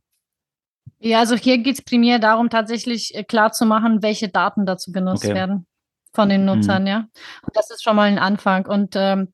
[0.99, 4.91] Ja, also hier geht es primär darum, tatsächlich äh, klar zu machen, welche Daten dazu
[4.91, 5.33] genutzt okay.
[5.33, 5.65] werden
[6.13, 6.87] von den Nutzern, mhm.
[6.87, 6.97] ja.
[7.43, 8.65] Und das ist schon mal ein Anfang.
[8.65, 9.33] Und ähm,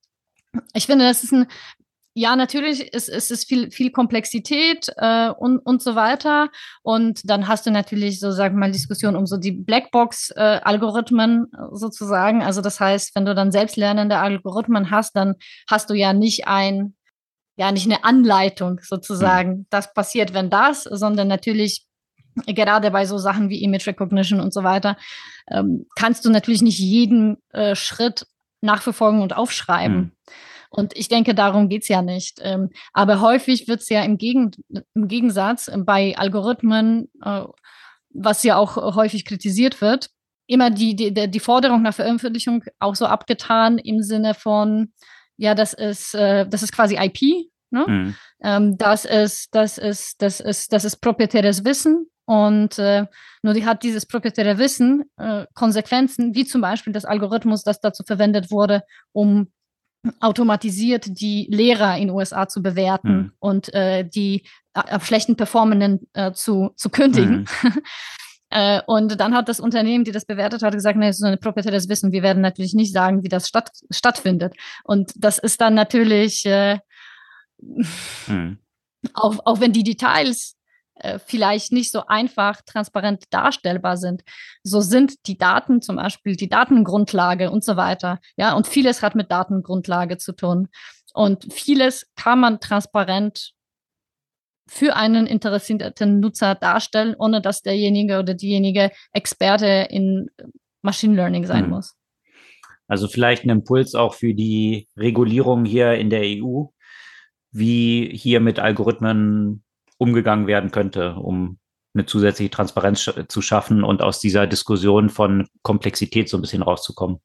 [0.73, 1.47] ich finde, das ist ein,
[2.13, 6.49] ja, natürlich ist, ist es viel, viel Komplexität äh, und, und so weiter.
[6.83, 11.57] Und dann hast du natürlich so, sagen wir mal, Diskussion um so die Blackbox-Algorithmen äh,
[11.71, 12.43] sozusagen.
[12.43, 15.35] Also das heißt, wenn du dann selbstlernende Algorithmen hast, dann
[15.69, 16.96] hast du ja nicht ein
[17.57, 19.65] ja nicht eine Anleitung sozusagen, mhm.
[19.69, 21.85] das passiert, wenn das, sondern natürlich
[22.45, 24.95] gerade bei so Sachen wie Image Recognition und so weiter,
[25.49, 28.27] ähm, kannst du natürlich nicht jeden äh, Schritt
[28.61, 29.97] nachverfolgen und aufschreiben.
[29.97, 30.11] Mhm.
[30.69, 32.39] Und ich denke, darum geht es ja nicht.
[32.41, 34.51] Ähm, aber häufig wird es ja im, Gegen
[34.93, 37.43] im Gegensatz bei Algorithmen, äh,
[38.09, 40.09] was ja auch häufig kritisiert wird,
[40.45, 44.93] immer die, die, die Forderung nach Veröffentlichung auch so abgetan im Sinne von,
[45.37, 47.49] ja, das ist, äh, das ist quasi IP.
[47.69, 47.85] Ne?
[47.87, 48.15] Mhm.
[48.41, 52.09] Ähm, das ist, das ist, das ist, das ist proprietäres Wissen.
[52.25, 53.05] Und äh,
[53.41, 58.03] nur die hat dieses proprietäre Wissen äh, Konsequenzen, wie zum Beispiel das Algorithmus, das dazu
[58.03, 58.83] verwendet wurde,
[59.13, 59.47] um
[60.19, 63.31] automatisiert die Lehrer in den USA zu bewerten mhm.
[63.39, 67.47] und äh, die äh, schlechten Performenden äh, zu, zu kündigen.
[67.63, 67.73] Mhm.
[68.49, 71.39] Äh, und dann hat das Unternehmen, die das bewertet hat, gesagt, nee, das ist ein
[71.39, 72.11] proprietäres Wissen.
[72.11, 74.55] Wir werden natürlich nicht sagen, wie das statt, stattfindet.
[74.83, 76.79] Und das ist dann natürlich, äh,
[78.25, 78.59] hm.
[79.13, 80.55] auch, auch wenn die Details
[80.99, 84.23] äh, vielleicht nicht so einfach transparent darstellbar sind,
[84.63, 88.19] so sind die Daten zum Beispiel die Datengrundlage und so weiter.
[88.37, 90.69] Ja, und vieles hat mit Datengrundlage zu tun.
[91.13, 93.53] Und vieles kann man transparent
[94.67, 100.29] für einen interessierten Nutzer darstellen, ohne dass derjenige oder diejenige Experte in
[100.81, 101.69] Machine Learning sein hm.
[101.69, 101.95] muss.
[102.87, 106.65] Also vielleicht ein Impuls auch für die Regulierung hier in der EU,
[107.51, 109.63] wie hier mit Algorithmen
[109.97, 111.59] umgegangen werden könnte, um
[111.93, 117.19] eine zusätzliche Transparenz zu schaffen und aus dieser Diskussion von Komplexität so ein bisschen rauszukommen.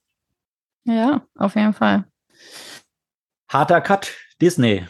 [0.85, 2.07] Ja, auf jeden Fall.
[3.49, 4.87] Harter Cut, Disney.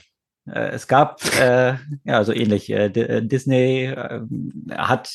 [0.46, 1.74] Äh, es gab, äh,
[2.04, 2.70] ja, so ähnlich.
[2.70, 4.20] Äh, äh Disney äh,
[4.70, 5.12] hat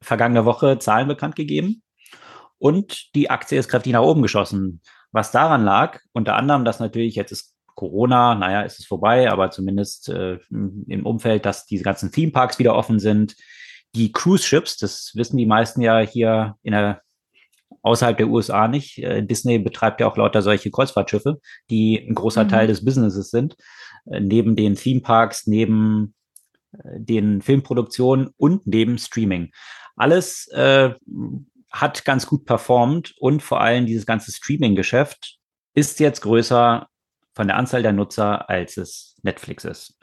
[0.00, 1.82] vergangene Woche Zahlen bekannt gegeben
[2.58, 4.80] und die Aktie ist kräftig nach oben geschossen.
[5.12, 9.50] Was daran lag, unter anderem, dass natürlich jetzt ist Corona, naja, ist es vorbei, aber
[9.50, 13.34] zumindest äh, im Umfeld, dass diese ganzen Themeparks wieder offen sind.
[13.94, 17.02] Die Cruise Ships, das wissen die meisten ja hier in der
[17.82, 18.98] außerhalb der USA nicht.
[18.98, 22.48] Disney betreibt ja auch lauter solche Kreuzfahrtschiffe, die ein großer mhm.
[22.48, 23.56] Teil des Businesses sind.
[24.06, 26.14] Äh, neben den Themeparks, neben
[26.72, 29.52] äh, den Filmproduktionen und neben Streaming.
[29.96, 30.94] Alles äh,
[31.70, 35.38] hat ganz gut performt und vor allem dieses ganze Streaming-Geschäft
[35.74, 36.88] ist jetzt größer
[37.34, 39.98] von der Anzahl der Nutzer, als es Netflix ist.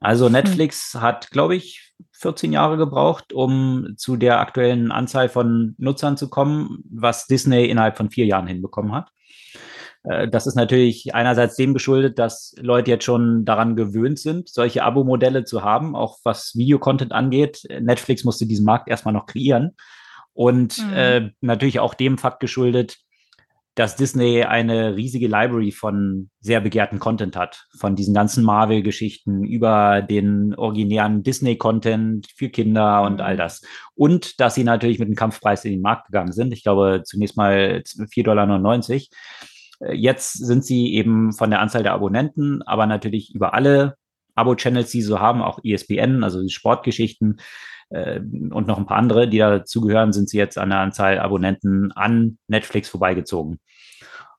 [0.00, 0.32] Also hm.
[0.32, 1.00] Netflix hm.
[1.00, 6.82] hat, glaube ich, 14 Jahre gebraucht, um zu der aktuellen Anzahl von Nutzern zu kommen,
[6.90, 9.10] was Disney innerhalb von vier Jahren hinbekommen hat.
[10.06, 14.82] Äh, das ist natürlich einerseits dem geschuldet, dass Leute jetzt schon daran gewöhnt sind, solche
[14.82, 17.62] Abo-Modelle zu haben, auch was Videocontent angeht.
[17.80, 19.76] Netflix musste diesen Markt erstmal noch kreieren.
[20.32, 20.92] Und mhm.
[20.92, 22.98] äh, natürlich auch dem Fakt geschuldet,
[23.74, 27.66] dass Disney eine riesige Library von sehr begehrten Content hat.
[27.78, 33.38] Von diesen ganzen Marvel-Geschichten über den originären Disney-Content für Kinder und all mhm.
[33.38, 33.62] das.
[33.94, 36.52] Und dass sie natürlich mit dem Kampfpreis in den Markt gegangen sind.
[36.54, 38.46] Ich glaube, zunächst mal 4,99 Dollar.
[39.92, 43.96] Jetzt sind sie eben von der Anzahl der Abonnenten, aber natürlich über alle
[44.34, 47.38] Abo-Channels, die sie so haben, auch ESPN, also Sportgeschichten,
[47.90, 51.92] äh, und noch ein paar andere, die dazugehören, sind sie jetzt an der Anzahl Abonnenten
[51.92, 53.60] an Netflix vorbeigezogen.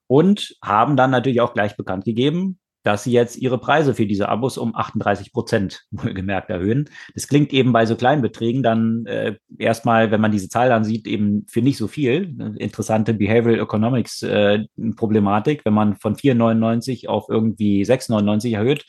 [0.08, 4.30] Und haben dann natürlich auch gleich bekannt gegeben, dass sie jetzt ihre Preise für diese
[4.30, 6.90] Abos um 38 Prozent wohlgemerkt erhöhen.
[7.14, 10.86] Das klingt eben bei so kleinen Beträgen dann äh, erstmal, wenn man diese Zahl dann
[10.86, 12.34] sieht, eben für nicht so viel.
[12.58, 14.64] Interessante Behavioral Economics äh,
[14.96, 18.86] Problematik, wenn man von 4,99 auf irgendwie 6,99 erhöht,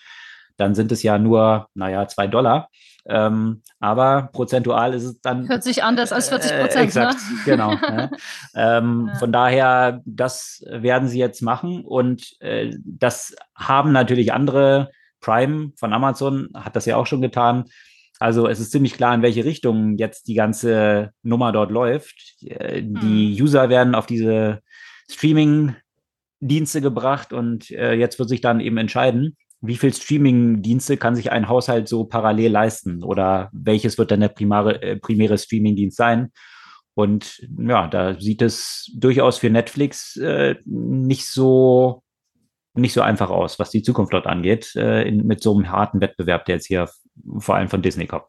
[0.57, 2.69] dann sind es ja nur, naja, zwei Dollar.
[3.09, 5.49] Ähm, aber prozentual ist es dann.
[5.49, 6.77] Hört sich anders als 40 Prozent.
[6.77, 7.39] Äh, exakt, ne?
[7.45, 7.73] genau.
[7.73, 8.11] ja.
[8.55, 9.19] Ähm, ja.
[9.19, 14.91] Von daher, das werden sie jetzt machen und äh, das haben natürlich andere.
[15.21, 17.65] Prime von Amazon hat das ja auch schon getan.
[18.21, 22.37] Also es ist ziemlich klar, in welche Richtung jetzt die ganze Nummer dort läuft.
[22.43, 23.45] Äh, die hm.
[23.45, 24.61] User werden auf diese
[25.11, 31.33] Streaming-Dienste gebracht und äh, jetzt wird sich dann eben entscheiden, wie viel Streaming-Dienste kann sich
[31.33, 36.33] ein Haushalt so parallel leisten oder welches wird dann der primare, äh, primäre Streaming-Dienst sein?
[36.95, 42.03] Und ja, da sieht es durchaus für Netflix äh, nicht so
[42.75, 46.01] nicht so einfach aus, was die Zukunft dort angeht, äh, in, mit so einem harten
[46.01, 46.89] Wettbewerb, der jetzt hier
[47.39, 48.25] vor allem von Disney kommt.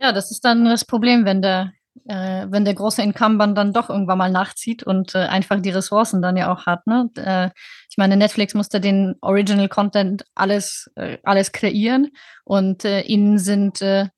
[0.00, 1.72] Ja, das ist dann das Problem, wenn der
[2.06, 6.22] äh, wenn der große Incumbent dann doch irgendwann mal nachzieht und äh, einfach die Ressourcen
[6.22, 6.86] dann ja auch hat.
[6.86, 7.10] Ne?
[7.16, 7.50] Äh,
[7.90, 12.10] ich meine, Netflix musste den Original Content alles, äh, alles kreieren
[12.44, 14.08] und äh, ihnen sind, äh,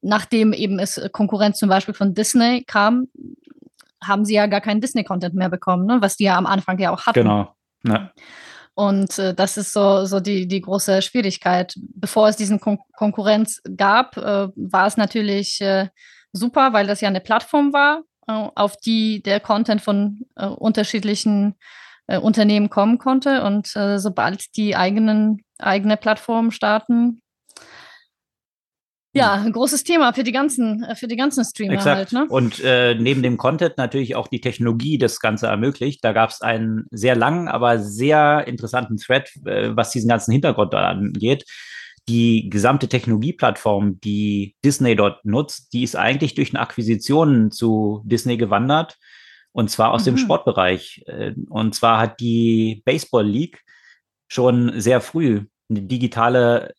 [0.00, 3.08] nachdem eben es Konkurrenz zum Beispiel von Disney kam,
[4.02, 5.98] haben sie ja gar keinen Disney-Content mehr bekommen, ne?
[6.00, 7.22] was die ja am Anfang ja auch hatten.
[7.22, 7.54] Genau.
[7.84, 8.10] Ja.
[8.74, 11.74] Und äh, das ist so, so die, die große Schwierigkeit.
[11.76, 15.88] Bevor es diesen Kon Konkurrenz gab, äh, war es natürlich äh,
[16.34, 21.54] super, weil das ja eine Plattform war, äh, auf die der Content von äh, unterschiedlichen
[22.06, 23.42] äh, Unternehmen kommen konnte.
[23.44, 27.22] Und äh, sobald die eigenen, eigene Plattformen starten,
[29.16, 31.96] ja, ein großes Thema für die ganzen, äh, für die ganzen Streamer Exakt.
[31.96, 32.12] halt.
[32.12, 32.26] Ne?
[32.28, 36.04] Und äh, neben dem Content natürlich auch die Technologie das Ganze ermöglicht.
[36.04, 40.74] Da gab es einen sehr langen, aber sehr interessanten Thread, äh, was diesen ganzen Hintergrund
[40.74, 41.44] angeht
[42.08, 48.36] die gesamte Technologieplattform, die Disney dort nutzt, die ist eigentlich durch eine Akquisition zu Disney
[48.36, 48.98] gewandert.
[49.52, 50.06] Und zwar aus mhm.
[50.06, 51.04] dem Sportbereich.
[51.06, 53.62] Äh, und zwar hat die Baseball League
[54.28, 56.74] schon sehr früh eine digitale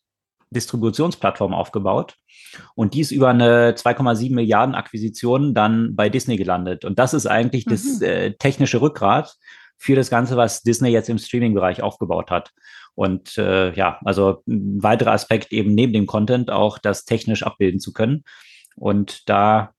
[0.50, 2.16] Distributionsplattform aufgebaut.
[2.74, 6.84] Und die ist über eine 2,7 Milliarden Akquisition dann bei Disney gelandet.
[6.84, 7.70] Und das ist eigentlich mhm.
[7.70, 9.34] das äh, technische Rückgrat
[9.78, 12.52] für das Ganze, was Disney jetzt im Streaming-Bereich aufgebaut hat.
[12.96, 17.78] Und äh, ja, also ein weiterer Aspekt eben neben dem Content auch das technisch abbilden
[17.78, 18.24] zu können.
[18.74, 19.74] Und da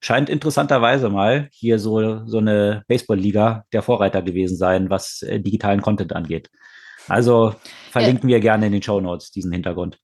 [0.00, 5.82] scheint interessanterweise mal hier so, so eine Baseball-Liga der Vorreiter gewesen sein, was äh, digitalen
[5.82, 6.50] Content angeht.
[7.08, 7.54] Also
[7.90, 8.36] verlinken ja.
[8.36, 9.98] wir gerne in den Show Notes diesen Hintergrund.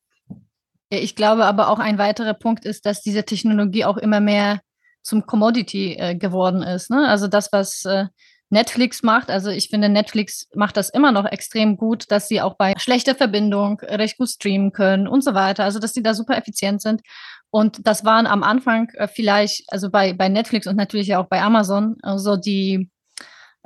[0.89, 4.61] Ich glaube aber auch ein weiterer Punkt ist, dass diese Technologie auch immer mehr
[5.03, 6.91] zum Commodity äh, geworden ist.
[6.91, 7.07] Ne?
[7.09, 8.07] Also das, was äh,
[8.51, 9.31] Netflix macht.
[9.31, 13.15] Also ich finde, Netflix macht das immer noch extrem gut, dass sie auch bei schlechter
[13.15, 15.65] Verbindung recht gut streamen können und so weiter.
[15.65, 17.03] Also dass sie da super effizient sind.
[17.51, 21.41] Und das waren am Anfang äh, vielleicht, also bei, bei Netflix und natürlich auch bei
[21.41, 22.91] Amazon, so also die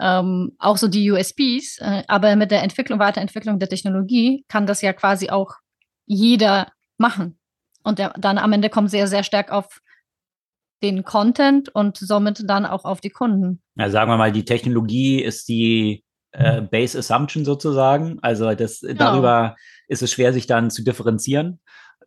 [0.01, 4.81] ähm, auch so die USPs, äh, aber mit der Entwicklung, Weiterentwicklung der Technologie kann das
[4.81, 5.57] ja quasi auch
[6.07, 6.69] jeder
[6.99, 7.39] machen.
[7.83, 9.81] Und der, dann am Ende kommt sehr, sehr stark auf
[10.83, 13.61] den Content und somit dann auch auf die Kunden.
[13.77, 18.19] Ja, sagen wir mal, die Technologie ist die äh, Base Assumption sozusagen.
[18.23, 18.95] Also das, genau.
[18.95, 19.57] darüber
[19.89, 21.61] ist es schwer, sich dann zu differenzieren.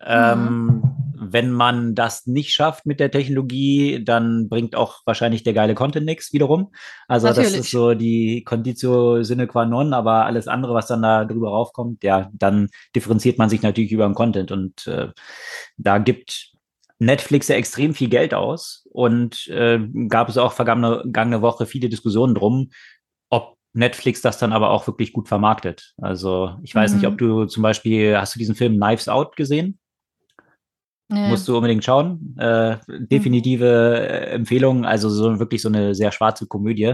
[0.03, 0.83] Ähm, mhm.
[1.23, 6.05] Wenn man das nicht schafft mit der Technologie, dann bringt auch wahrscheinlich der geile Content
[6.05, 6.71] nichts wiederum.
[7.07, 7.51] Also Natürlich.
[7.51, 11.49] das ist so die Conditio sine qua non, aber alles andere, was dann da drüber
[11.49, 14.51] raufkommt, ja, dann differenziert man sich natürlich über den Content.
[14.51, 15.09] Und äh,
[15.77, 16.51] da gibt
[17.01, 21.89] Netflix ja extrem viel Geld aus und äh, gab es auch vergangene, vergangene Woche viele
[21.89, 22.69] Diskussionen drum,
[23.31, 25.95] ob Netflix das dann aber auch wirklich gut vermarktet.
[25.97, 26.97] Also ich weiß mhm.
[26.97, 29.79] nicht, ob du zum Beispiel, hast du diesen Film Knives Out gesehen?
[31.09, 31.27] Nee.
[31.27, 32.35] Musst du unbedingt schauen.
[32.37, 34.33] Äh, definitive mhm.
[34.35, 36.93] Empfehlung, also so wirklich so eine sehr schwarze Komödie.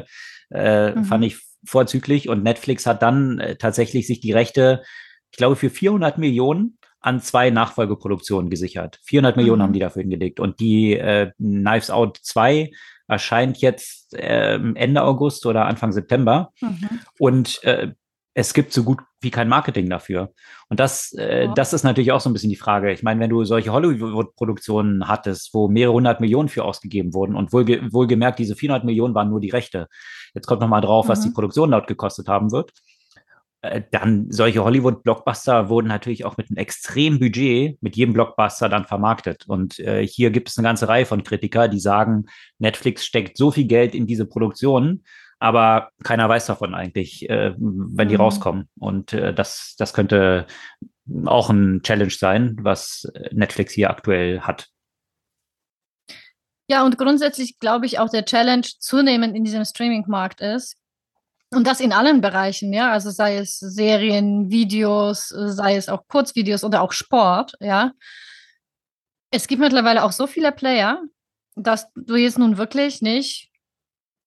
[0.52, 1.04] Äh, mhm.
[1.04, 2.30] Fand ich vorzüglich.
[2.30, 4.84] Und Netflix hat dann äh, tatsächlich sich die Rechte,
[5.32, 9.00] ich glaube, für 400 Millionen an zwei Nachfolgeproduktionen gesichert.
[9.04, 9.42] 400 mhm.
[9.42, 10.40] Millionen haben die dafür hingelegt.
[10.40, 12.72] Und die äh, Knives Out 2
[13.08, 16.52] erscheint jetzt äh, Ende August oder Anfang September.
[16.62, 17.00] Mhm.
[17.20, 17.94] Und äh,
[18.34, 20.32] es gibt so gut wie kein Marketing dafür.
[20.70, 21.54] Und das, äh, ja.
[21.54, 22.92] das ist natürlich auch so ein bisschen die Frage.
[22.92, 27.52] Ich meine, wenn du solche Hollywood-Produktionen hattest, wo mehrere hundert Millionen für ausgegeben wurden und
[27.52, 29.88] wohlge wohlgemerkt, diese 400 Millionen waren nur die Rechte.
[30.36, 31.10] Jetzt kommt noch mal drauf, mhm.
[31.10, 31.34] was die mhm.
[31.34, 32.74] Produktion dort gekostet haben wird.
[33.72, 38.86] Äh, dann solche Hollywood-Blockbuster wurden natürlich auch mit einem extremen Budget mit jedem Blockbuster dann
[38.86, 39.46] vermarktet.
[39.48, 42.26] Und äh, hier gibt es eine ganze Reihe von Kritiker, die sagen,
[42.60, 45.04] Netflix steckt so viel Geld in diese Produktionen,
[45.40, 48.22] aber keiner weiß davon eigentlich, äh, wenn die mhm.
[48.22, 48.70] rauskommen.
[48.80, 50.48] Und äh, das, das könnte
[51.26, 54.68] auch ein Challenge sein, was Netflix hier aktuell hat.
[56.70, 60.76] Ja, und grundsätzlich glaube ich auch der Challenge zunehmend in diesem Streaming-Markt ist,
[61.54, 66.64] und das in allen Bereichen, ja, also sei es Serien, Videos, sei es auch Kurzvideos
[66.64, 67.94] oder auch Sport, ja.
[69.32, 71.02] Es gibt mittlerweile auch so viele Player,
[71.56, 73.50] dass du jetzt nun wirklich nicht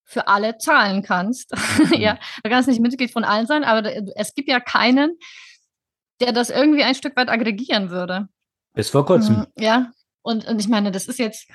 [0.04, 1.52] für alle zahlen kannst.
[1.96, 5.16] ja, du kannst nicht Mitglied von allen sein, aber es gibt ja keinen,
[6.20, 8.28] der das irgendwie ein Stück weit aggregieren würde.
[8.74, 9.36] Bis vor kurzem.
[9.36, 9.92] Mhm, ja,
[10.22, 11.48] und, und ich meine, das ist jetzt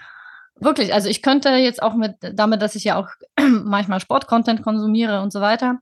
[0.60, 5.22] wirklich, also ich könnte jetzt auch mit, damit, dass ich ja auch manchmal Sportcontent konsumiere
[5.22, 5.80] und so weiter,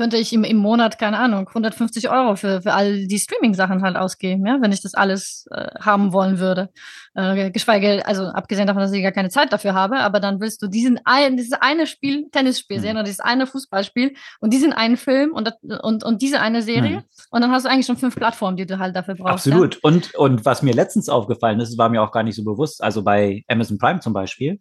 [0.00, 3.96] könnte ich im, im Monat, keine Ahnung, 150 Euro für, für all die Streaming-Sachen halt
[3.96, 6.70] ausgeben, ja, wenn ich das alles äh, haben wollen würde.
[7.14, 10.62] Äh, geschweige, also abgesehen davon, dass ich gar keine Zeit dafür habe, aber dann willst
[10.62, 12.82] du diesen ein, dieses eine Spiel, Tennisspiel mhm.
[12.82, 17.00] sehen oder dieses eine Fußballspiel und diesen einen Film und, und, und diese eine Serie
[17.00, 17.04] mhm.
[17.30, 19.46] und dann hast du eigentlich schon fünf Plattformen, die du halt dafür brauchst.
[19.46, 19.74] Absolut.
[19.74, 19.80] Ja?
[19.82, 23.02] Und, und was mir letztens aufgefallen ist, war mir auch gar nicht so bewusst, also
[23.02, 24.60] bei Amazon Prime zum Beispiel,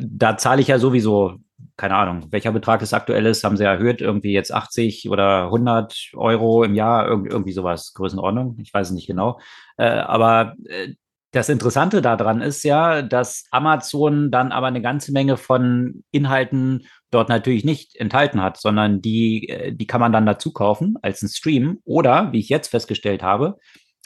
[0.00, 1.36] da zahle ich ja sowieso
[1.76, 6.10] keine Ahnung, welcher Betrag es aktuell ist, haben sie erhöht, irgendwie jetzt 80 oder 100
[6.14, 9.40] Euro im Jahr, irgendwie sowas, Größenordnung, ich weiß es nicht genau.
[9.76, 10.94] Äh, aber äh,
[11.32, 17.30] das Interessante daran ist ja, dass Amazon dann aber eine ganze Menge von Inhalten dort
[17.30, 21.28] natürlich nicht enthalten hat, sondern die, äh, die kann man dann dazu kaufen als ein
[21.28, 21.80] Stream.
[21.84, 23.56] Oder, wie ich jetzt festgestellt habe,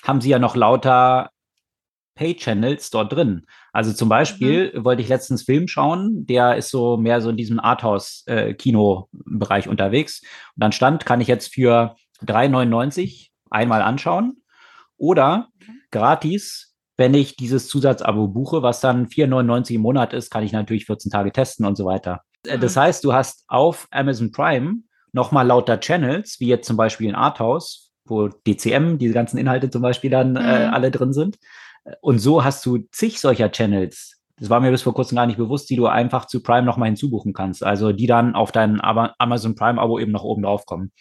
[0.05, 1.31] haben sie ja noch lauter
[2.17, 3.47] Pay-Channels dort drin.
[3.73, 4.85] Also zum Beispiel mhm.
[4.85, 10.23] wollte ich letztens Film schauen, der ist so mehr so in diesem Arthouse-Kino-Bereich unterwegs.
[10.23, 11.95] Und dann stand, kann ich jetzt für
[12.27, 14.43] 3,99 einmal anschauen
[14.97, 15.83] oder mhm.
[15.91, 20.87] gratis, wenn ich dieses Zusatzabo buche, was dann 4,99 im Monat ist, kann ich natürlich
[20.87, 22.23] 14 Tage testen und so weiter.
[22.47, 22.63] Äh, mhm.
[22.63, 24.77] Das heißt, du hast auf Amazon Prime
[25.13, 29.83] nochmal lauter Channels, wie jetzt zum Beispiel in Arthouse, wo DCM, diese ganzen Inhalte zum
[29.83, 30.75] Beispiel dann äh, mhm.
[30.75, 31.39] alle drin sind.
[32.01, 34.17] Und so hast du zig solcher Channels.
[34.39, 36.89] Das war mir bis vor kurzem gar nicht bewusst, die du einfach zu Prime nochmal
[36.89, 37.65] hinzubuchen kannst.
[37.65, 40.93] Also die dann auf dein Amazon Prime-Abo eben noch oben drauf kommen.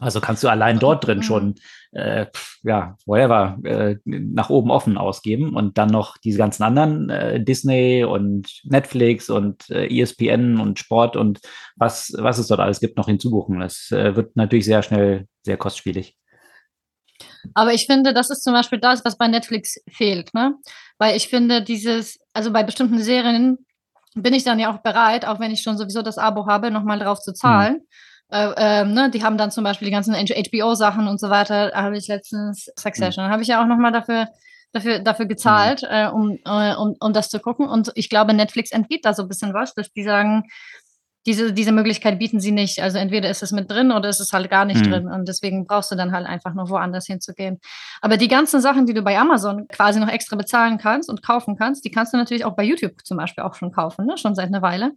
[0.00, 1.56] Also kannst du allein dort drin schon,
[1.92, 2.24] äh,
[2.62, 8.04] ja, whatever, äh, nach oben offen ausgeben und dann noch diese ganzen anderen äh, Disney
[8.04, 11.40] und Netflix und äh, ESPN und Sport und
[11.76, 13.60] was, was es dort alles gibt, noch hinzubuchen.
[13.60, 16.16] Das äh, wird natürlich sehr schnell sehr kostspielig.
[17.54, 20.54] Aber ich finde, das ist zum Beispiel das, was bei Netflix fehlt, ne?
[20.98, 23.58] Weil ich finde, dieses, also bei bestimmten Serien
[24.14, 26.98] bin ich dann ja auch bereit, auch wenn ich schon sowieso das Abo habe, nochmal
[26.98, 27.74] drauf zu zahlen.
[27.74, 27.86] Mhm.
[28.32, 31.96] Äh, äh, ne, die haben dann zum Beispiel die ganzen HBO-Sachen und so weiter, habe
[31.96, 33.30] ich letztens Succession, mhm.
[33.30, 34.28] habe ich ja auch nochmal dafür,
[34.72, 35.88] dafür, dafür gezahlt, mhm.
[35.90, 37.68] äh, um, äh, um, um das zu gucken.
[37.68, 40.44] Und ich glaube, Netflix entgeht da so ein bisschen was, dass die sagen,
[41.26, 42.80] diese, diese Möglichkeit bieten sie nicht.
[42.82, 44.90] Also entweder ist es mit drin oder ist es halt gar nicht mhm.
[44.90, 45.06] drin.
[45.08, 47.60] Und deswegen brauchst du dann halt einfach nur woanders hinzugehen.
[48.00, 51.56] Aber die ganzen Sachen, die du bei Amazon quasi noch extra bezahlen kannst und kaufen
[51.56, 54.16] kannst, die kannst du natürlich auch bei YouTube zum Beispiel auch schon kaufen, ne?
[54.16, 54.92] schon seit einer Weile.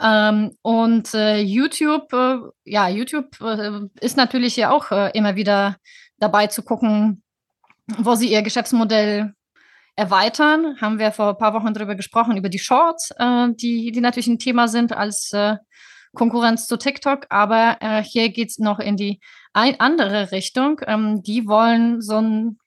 [0.00, 5.76] Ähm, und äh, YouTube, äh, ja, YouTube äh, ist natürlich ja auch äh, immer wieder
[6.18, 7.22] dabei zu gucken,
[7.98, 9.34] wo sie ihr Geschäftsmodell
[9.96, 10.80] erweitern.
[10.80, 14.28] Haben wir vor ein paar Wochen darüber gesprochen, über die Shorts, äh, die, die natürlich
[14.28, 15.56] ein Thema sind als äh,
[16.14, 17.26] Konkurrenz zu TikTok.
[17.30, 19.20] Aber äh, hier geht es noch in die
[19.52, 20.80] ein andere Richtung.
[20.86, 22.58] Ähm, die wollen so ein,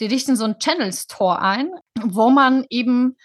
[0.00, 1.70] die richten so ein Channel Store ein,
[2.00, 3.16] wo man eben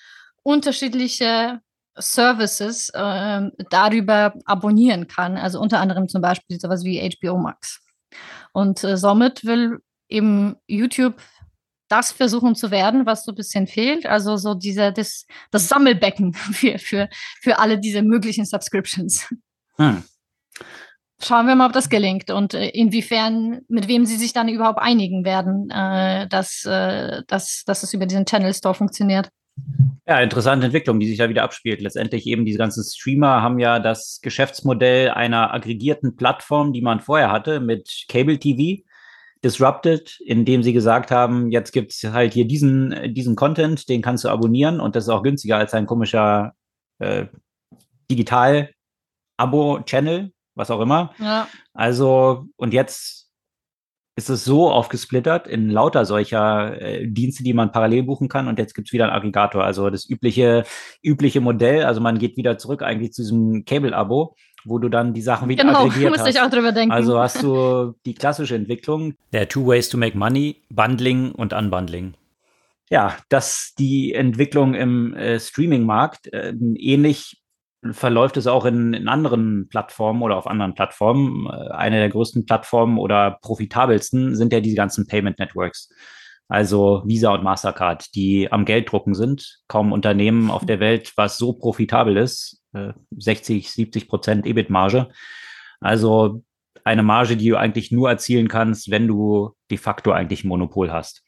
[0.44, 1.62] unterschiedliche
[1.96, 5.38] Services äh, darüber abonnieren kann.
[5.38, 7.80] Also unter anderem zum Beispiel sowas wie HBO Max.
[8.52, 11.16] Und äh, somit will eben YouTube
[11.94, 14.08] das versuchen zu werden, was so ein bisschen fehlt.
[14.08, 19.34] Also so dieser, das, das Sammelbecken für, für, für alle diese möglichen Subscriptions.
[19.78, 20.04] Hm.
[21.22, 24.80] Schauen wir mal, ob das gelingt und äh, inwiefern, mit wem sie sich dann überhaupt
[24.80, 29.30] einigen werden, äh, dass, äh, dass, dass es über diesen Channel Store funktioniert.
[30.06, 31.80] Ja, interessante Entwicklung, die sich da wieder abspielt.
[31.80, 37.32] Letztendlich eben diese ganzen Streamer haben ja das Geschäftsmodell einer aggregierten Plattform, die man vorher
[37.32, 38.84] hatte mit Cable TV,
[39.44, 44.30] disrupted, indem sie gesagt haben, jetzt gibt's halt hier diesen, diesen Content, den kannst du
[44.30, 46.54] abonnieren und das ist auch günstiger als ein komischer
[47.00, 47.26] äh,
[48.10, 51.14] Digital-Abo-Channel, was auch immer.
[51.20, 51.50] Ja.
[51.74, 53.24] Also, und jetzt
[54.16, 58.48] ist es so aufgesplittert in lauter solcher äh, Dienste, die man parallel buchen kann.
[58.48, 59.64] Und jetzt gibt es wieder einen Aggregator.
[59.64, 60.66] Also das übliche,
[61.02, 61.84] übliche Modell.
[61.84, 64.36] Also man geht wieder zurück eigentlich zu diesem Cable-Abo,
[64.66, 66.28] wo du dann die Sachen wieder genau, aggregiert hast.
[66.28, 66.92] ich auch drüber denken.
[66.92, 72.14] Also hast du die klassische Entwicklung der Two Ways to Make Money, Bundling und Unbundling.
[72.90, 77.44] Ja, dass die Entwicklung im äh, Streaming-Markt äh, ähnlich
[77.92, 81.48] verläuft es auch in, in, anderen Plattformen oder auf anderen Plattformen.
[81.48, 85.90] Äh, eine der größten Plattformen oder profitabelsten sind ja diese ganzen Payment Networks.
[86.48, 89.60] Also Visa und Mastercard, die am Gelddrucken sind.
[89.68, 92.63] Kaum Unternehmen auf der Welt, was so profitabel ist.
[93.12, 95.10] 60, äh, 70 Prozent EBIT-Marge.
[95.80, 96.44] Also
[96.84, 100.92] eine Marge, die du eigentlich nur erzielen kannst, wenn du de facto eigentlich ein Monopol
[100.92, 101.24] hast.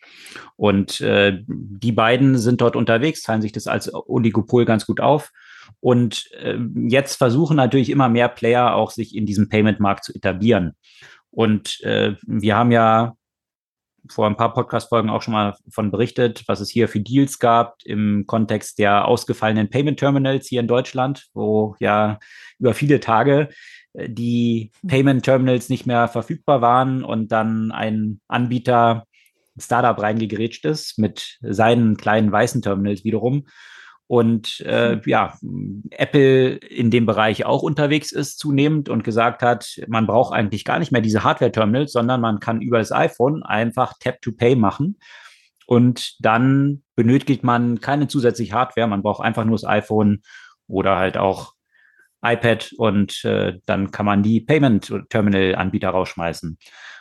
[0.57, 5.31] Und äh, die beiden sind dort unterwegs, teilen sich das als Oligopol ganz gut auf
[5.79, 10.75] und äh, jetzt versuchen natürlich immer mehr Player auch sich in diesem Payment-Markt zu etablieren.
[11.31, 13.15] Und äh, wir haben ja
[14.09, 17.77] vor ein paar Podcast-Folgen auch schon mal von berichtet, was es hier für Deals gab
[17.85, 22.19] im Kontext der ausgefallenen Payment Terminals hier in Deutschland, wo ja
[22.59, 23.49] über viele Tage
[23.93, 29.05] äh, die Payment Terminals nicht mehr verfügbar waren und dann ein Anbieter,
[29.55, 33.45] ein Startup reingegrätscht ist mit seinen kleinen weißen Terminals wiederum
[34.07, 35.37] und äh, ja,
[35.89, 40.77] Apple in dem Bereich auch unterwegs ist zunehmend und gesagt hat, man braucht eigentlich gar
[40.77, 44.99] nicht mehr diese Hardware-Terminals, sondern man kann über das iPhone einfach Tap-to-Pay machen.
[45.65, 50.21] Und dann benötigt man keine zusätzliche Hardware, man braucht einfach nur das iPhone
[50.67, 51.53] oder halt auch
[52.23, 56.57] iPad und äh, dann kann man die Payment-Terminal-Anbieter rausschmeißen.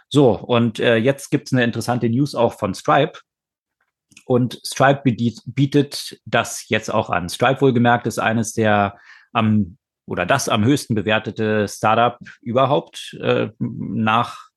[0.09, 3.18] So, und äh, jetzt gibt es eine interessante News auch von Stripe.
[4.26, 5.02] Und Stripe
[5.46, 7.28] bietet das jetzt auch an.
[7.28, 8.96] Stripe wohlgemerkt ist eines der
[9.32, 14.48] am oder das am höchsten bewertete Startup überhaupt äh, nach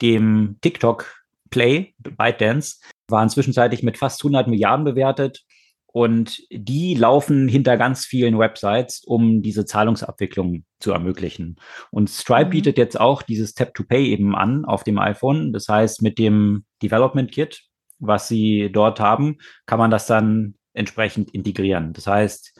[0.00, 5.44] dem TikTok Play, ByteDance, waren zwischenzeitlich mit fast 100 Milliarden bewertet.
[5.86, 11.60] Und die laufen hinter ganz vielen Websites, um diese Zahlungsabwicklung zu ermöglichen.
[11.92, 12.50] Und Stripe mhm.
[12.50, 15.52] bietet jetzt auch dieses Tap-to-Pay eben an auf dem iPhone.
[15.52, 17.62] Das heißt, mit dem Development Kit
[18.06, 21.92] was sie dort haben, kann man das dann entsprechend integrieren.
[21.92, 22.58] Das heißt,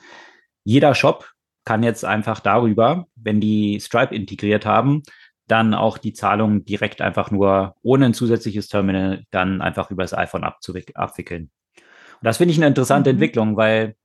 [0.65, 1.31] jeder Shop
[1.65, 5.03] kann jetzt einfach darüber, wenn die Stripe integriert haben,
[5.47, 10.15] dann auch die Zahlung direkt einfach nur ohne ein zusätzliches Terminal dann einfach über das
[10.15, 11.51] iPhone abwickeln.
[11.77, 13.17] Und das finde ich eine interessante mhm.
[13.17, 13.97] Entwicklung, weil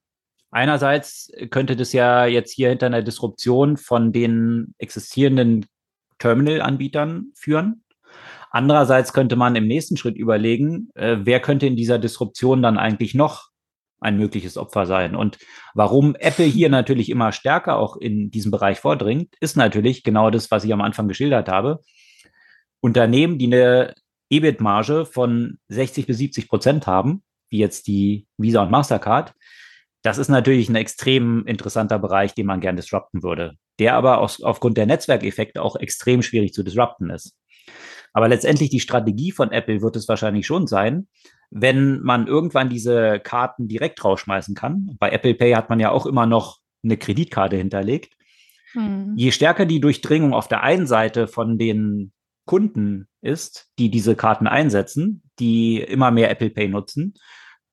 [0.51, 5.65] einerseits könnte das ja jetzt hier hinter einer Disruption von den existierenden
[6.17, 7.83] Terminal-Anbietern führen.
[8.51, 13.13] Andererseits könnte man im nächsten Schritt überlegen, äh, wer könnte in dieser Disruption dann eigentlich
[13.13, 13.49] noch
[14.01, 15.15] ein mögliches Opfer sein.
[15.15, 15.37] Und
[15.73, 20.51] warum Apple hier natürlich immer stärker auch in diesem Bereich vordringt, ist natürlich genau das,
[20.51, 21.79] was ich am Anfang geschildert habe.
[22.81, 23.93] Unternehmen, die eine
[24.29, 29.33] EBIT-Marge von 60 bis 70 Prozent haben, wie jetzt die Visa und Mastercard,
[30.01, 34.41] das ist natürlich ein extrem interessanter Bereich, den man gerne disrupten würde, der aber aus,
[34.41, 37.35] aufgrund der Netzwerkeffekte auch extrem schwierig zu disrupten ist.
[38.14, 41.07] Aber letztendlich die Strategie von Apple wird es wahrscheinlich schon sein,
[41.51, 44.95] wenn man irgendwann diese Karten direkt rausschmeißen kann.
[44.99, 48.14] Bei Apple Pay hat man ja auch immer noch eine Kreditkarte hinterlegt.
[48.74, 49.14] Hm.
[49.16, 52.12] Je stärker die Durchdringung auf der einen Seite von den
[52.45, 57.14] Kunden ist, die diese Karten einsetzen, die immer mehr Apple Pay nutzen,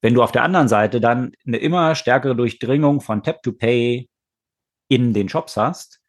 [0.02, 4.08] wenn du auf der anderen Seite dann eine immer stärkere Durchdringung von Tap to Pay
[4.88, 6.00] in den Shops hast,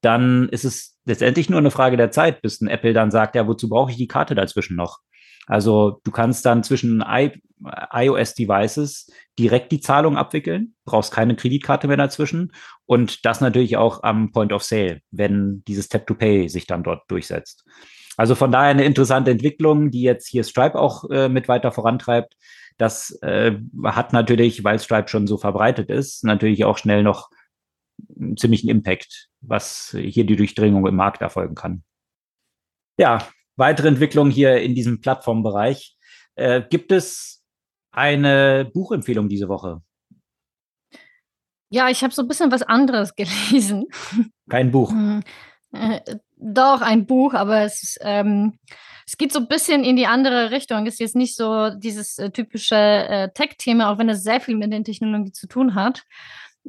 [0.00, 3.46] dann ist es letztendlich nur eine Frage der Zeit, bis ein Apple dann sagt, ja,
[3.46, 4.98] wozu brauche ich die Karte dazwischen noch?
[5.46, 12.52] Also du kannst dann zwischen iOS-Devices direkt die Zahlung abwickeln, brauchst keine Kreditkarte mehr dazwischen
[12.84, 17.64] und das natürlich auch am Point of Sale, wenn dieses Tap-to-Pay sich dann dort durchsetzt.
[18.18, 22.34] Also von daher eine interessante Entwicklung, die jetzt hier Stripe auch äh, mit weiter vorantreibt.
[22.76, 23.52] Das äh,
[23.84, 27.30] hat natürlich, weil Stripe schon so verbreitet ist, natürlich auch schnell noch
[28.16, 31.82] einen ziemlichen Impact, was hier die Durchdringung im Markt erfolgen kann.
[32.98, 35.96] Ja, weitere Entwicklungen hier in diesem Plattformbereich.
[36.34, 37.44] Äh, gibt es
[37.90, 39.82] eine Buchempfehlung diese Woche?
[41.70, 43.86] Ja, ich habe so ein bisschen was anderes gelesen.
[44.48, 44.90] Kein Buch.
[44.90, 45.22] Hm,
[45.72, 46.00] äh,
[46.36, 48.58] doch, ein Buch, aber es, ähm,
[49.06, 50.86] es geht so ein bisschen in die andere Richtung.
[50.86, 54.56] Es ist jetzt nicht so dieses äh, typische äh, Tech-Thema, auch wenn es sehr viel
[54.56, 56.04] mit den Technologien zu tun hat.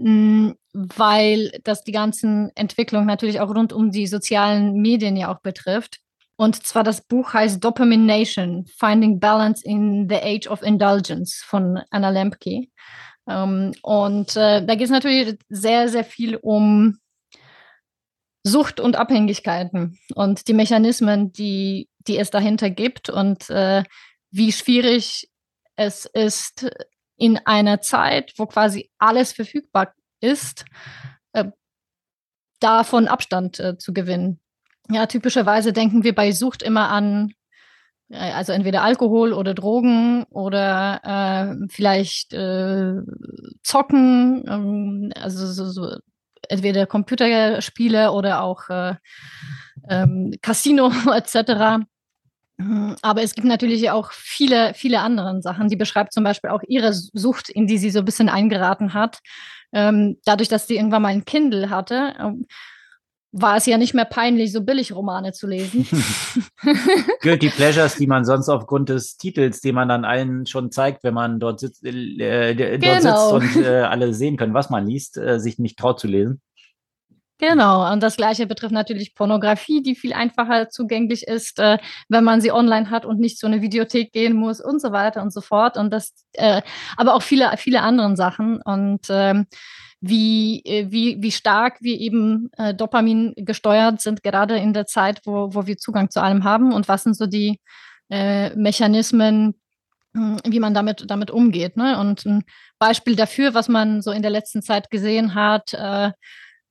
[0.02, 5.42] Mm, weil das die ganzen Entwicklungen natürlich auch rund um die sozialen Medien ja auch
[5.42, 6.00] betrifft.
[6.38, 12.10] Und zwar das Buch heißt Dopamination, Finding Balance in the Age of Indulgence von Anna
[12.10, 12.68] Lempke.
[13.28, 16.98] Ähm, und äh, da geht es natürlich sehr, sehr viel um
[18.44, 23.84] Sucht und Abhängigkeiten und die Mechanismen, die, die es dahinter gibt und äh,
[24.32, 25.30] wie schwierig
[25.76, 26.70] es ist,
[27.20, 30.66] in einer Zeit, wo quasi alles verfügbar ist,
[31.34, 31.46] äh,
[32.60, 34.40] davon Abstand äh, zu gewinnen.
[34.90, 37.34] Ja, typischerweise denken wir bei Sucht immer an,
[38.10, 42.94] äh, also entweder Alkohol oder Drogen oder äh, vielleicht äh,
[43.64, 45.98] Zocken, ähm, also so, so,
[46.48, 48.96] entweder Computerspiele oder auch äh,
[49.90, 51.86] ähm, Casino etc.
[52.60, 55.70] Mhm, aber es gibt natürlich auch viele, viele andere Sachen.
[55.70, 59.20] Die beschreibt zum Beispiel auch ihre Sucht, in die sie so ein bisschen eingeraten hat.
[59.72, 62.46] Ähm, dadurch, dass sie irgendwann mal ein Kindle hatte, ähm,
[63.32, 65.88] war es ja nicht mehr peinlich, so billig Romane zu lesen.
[67.22, 71.14] Guilty Pleasures, die man sonst aufgrund des Titels, den man dann allen schon zeigt, wenn
[71.14, 73.40] man dort, sitzt, äh, dort genau.
[73.40, 76.42] sitzt und äh, alle sehen können, was man liest, äh, sich nicht traut zu lesen.
[77.42, 81.78] Genau, und das gleiche betrifft natürlich Pornografie, die viel einfacher zugänglich ist, äh,
[82.10, 85.22] wenn man sie online hat und nicht zu einer Videothek gehen muss und so weiter
[85.22, 85.78] und so fort.
[85.78, 86.62] Und das, äh,
[86.98, 88.62] aber auch viele, viele andere Sachen.
[88.62, 89.48] Und ähm,
[90.02, 95.22] wie, äh, wie, wie stark wir eben äh, Dopamin gesteuert sind, gerade in der Zeit,
[95.24, 97.62] wo, wo wir Zugang zu allem haben und was sind so die
[98.10, 99.56] äh, Mechanismen,
[100.14, 101.78] hm, wie man damit, damit umgeht.
[101.78, 101.98] Ne?
[102.00, 102.44] Und ein
[102.80, 105.74] Beispiel dafür, was man so in der letzten Zeit gesehen hat,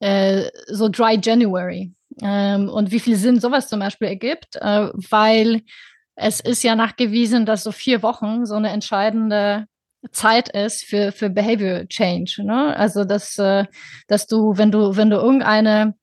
[0.01, 1.93] äh, so Dry January
[2.23, 5.63] ähm, und wie viel Sinn sowas zum Beispiel ergibt, äh, weil
[6.15, 9.67] es ist ja nachgewiesen, dass so vier Wochen so eine entscheidende
[10.13, 12.43] Zeit ist für, für Behavior Change.
[12.45, 12.77] Ne?
[12.77, 13.65] Also dass, äh,
[14.07, 15.95] dass du, wenn du, wenn du irgendeine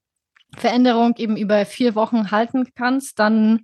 [0.56, 3.64] Veränderung eben über vier Wochen halten kannst, dann,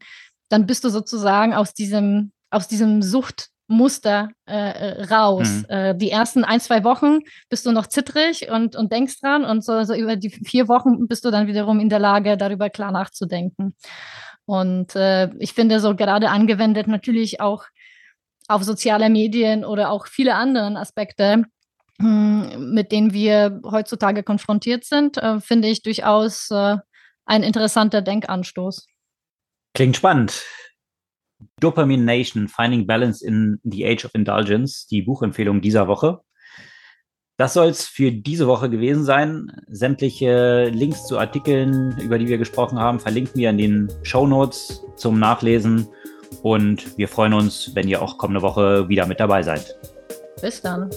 [0.50, 5.48] dann bist du sozusagen aus diesem, aus diesem Sucht Muster äh, äh, raus.
[5.48, 5.66] Mhm.
[5.70, 7.20] Äh, die ersten ein, zwei Wochen
[7.50, 11.08] bist du noch zittrig und, und denkst dran und so, so, über die vier Wochen
[11.08, 13.76] bist du dann wiederum in der Lage, darüber klar nachzudenken.
[14.46, 17.66] Und äh, ich finde so gerade angewendet natürlich auch
[18.48, 21.46] auf soziale Medien oder auch viele andere Aspekte,
[22.00, 26.78] hm, mit denen wir heutzutage konfrontiert sind, äh, finde ich durchaus äh,
[27.26, 28.88] ein interessanter Denkanstoß.
[29.74, 30.44] Klingt spannend.
[31.60, 36.22] Dopamine Nation, Finding Balance in the Age of Indulgence, die Buchempfehlung dieser Woche.
[37.38, 39.52] Das soll es für diese Woche gewesen sein.
[39.68, 44.84] Sämtliche Links zu Artikeln, über die wir gesprochen haben, verlinken wir in den Show Notes
[44.96, 45.88] zum Nachlesen.
[46.44, 49.76] Und wir freuen uns, wenn ihr auch kommende Woche wieder mit dabei seid.
[50.42, 50.90] Bis dann.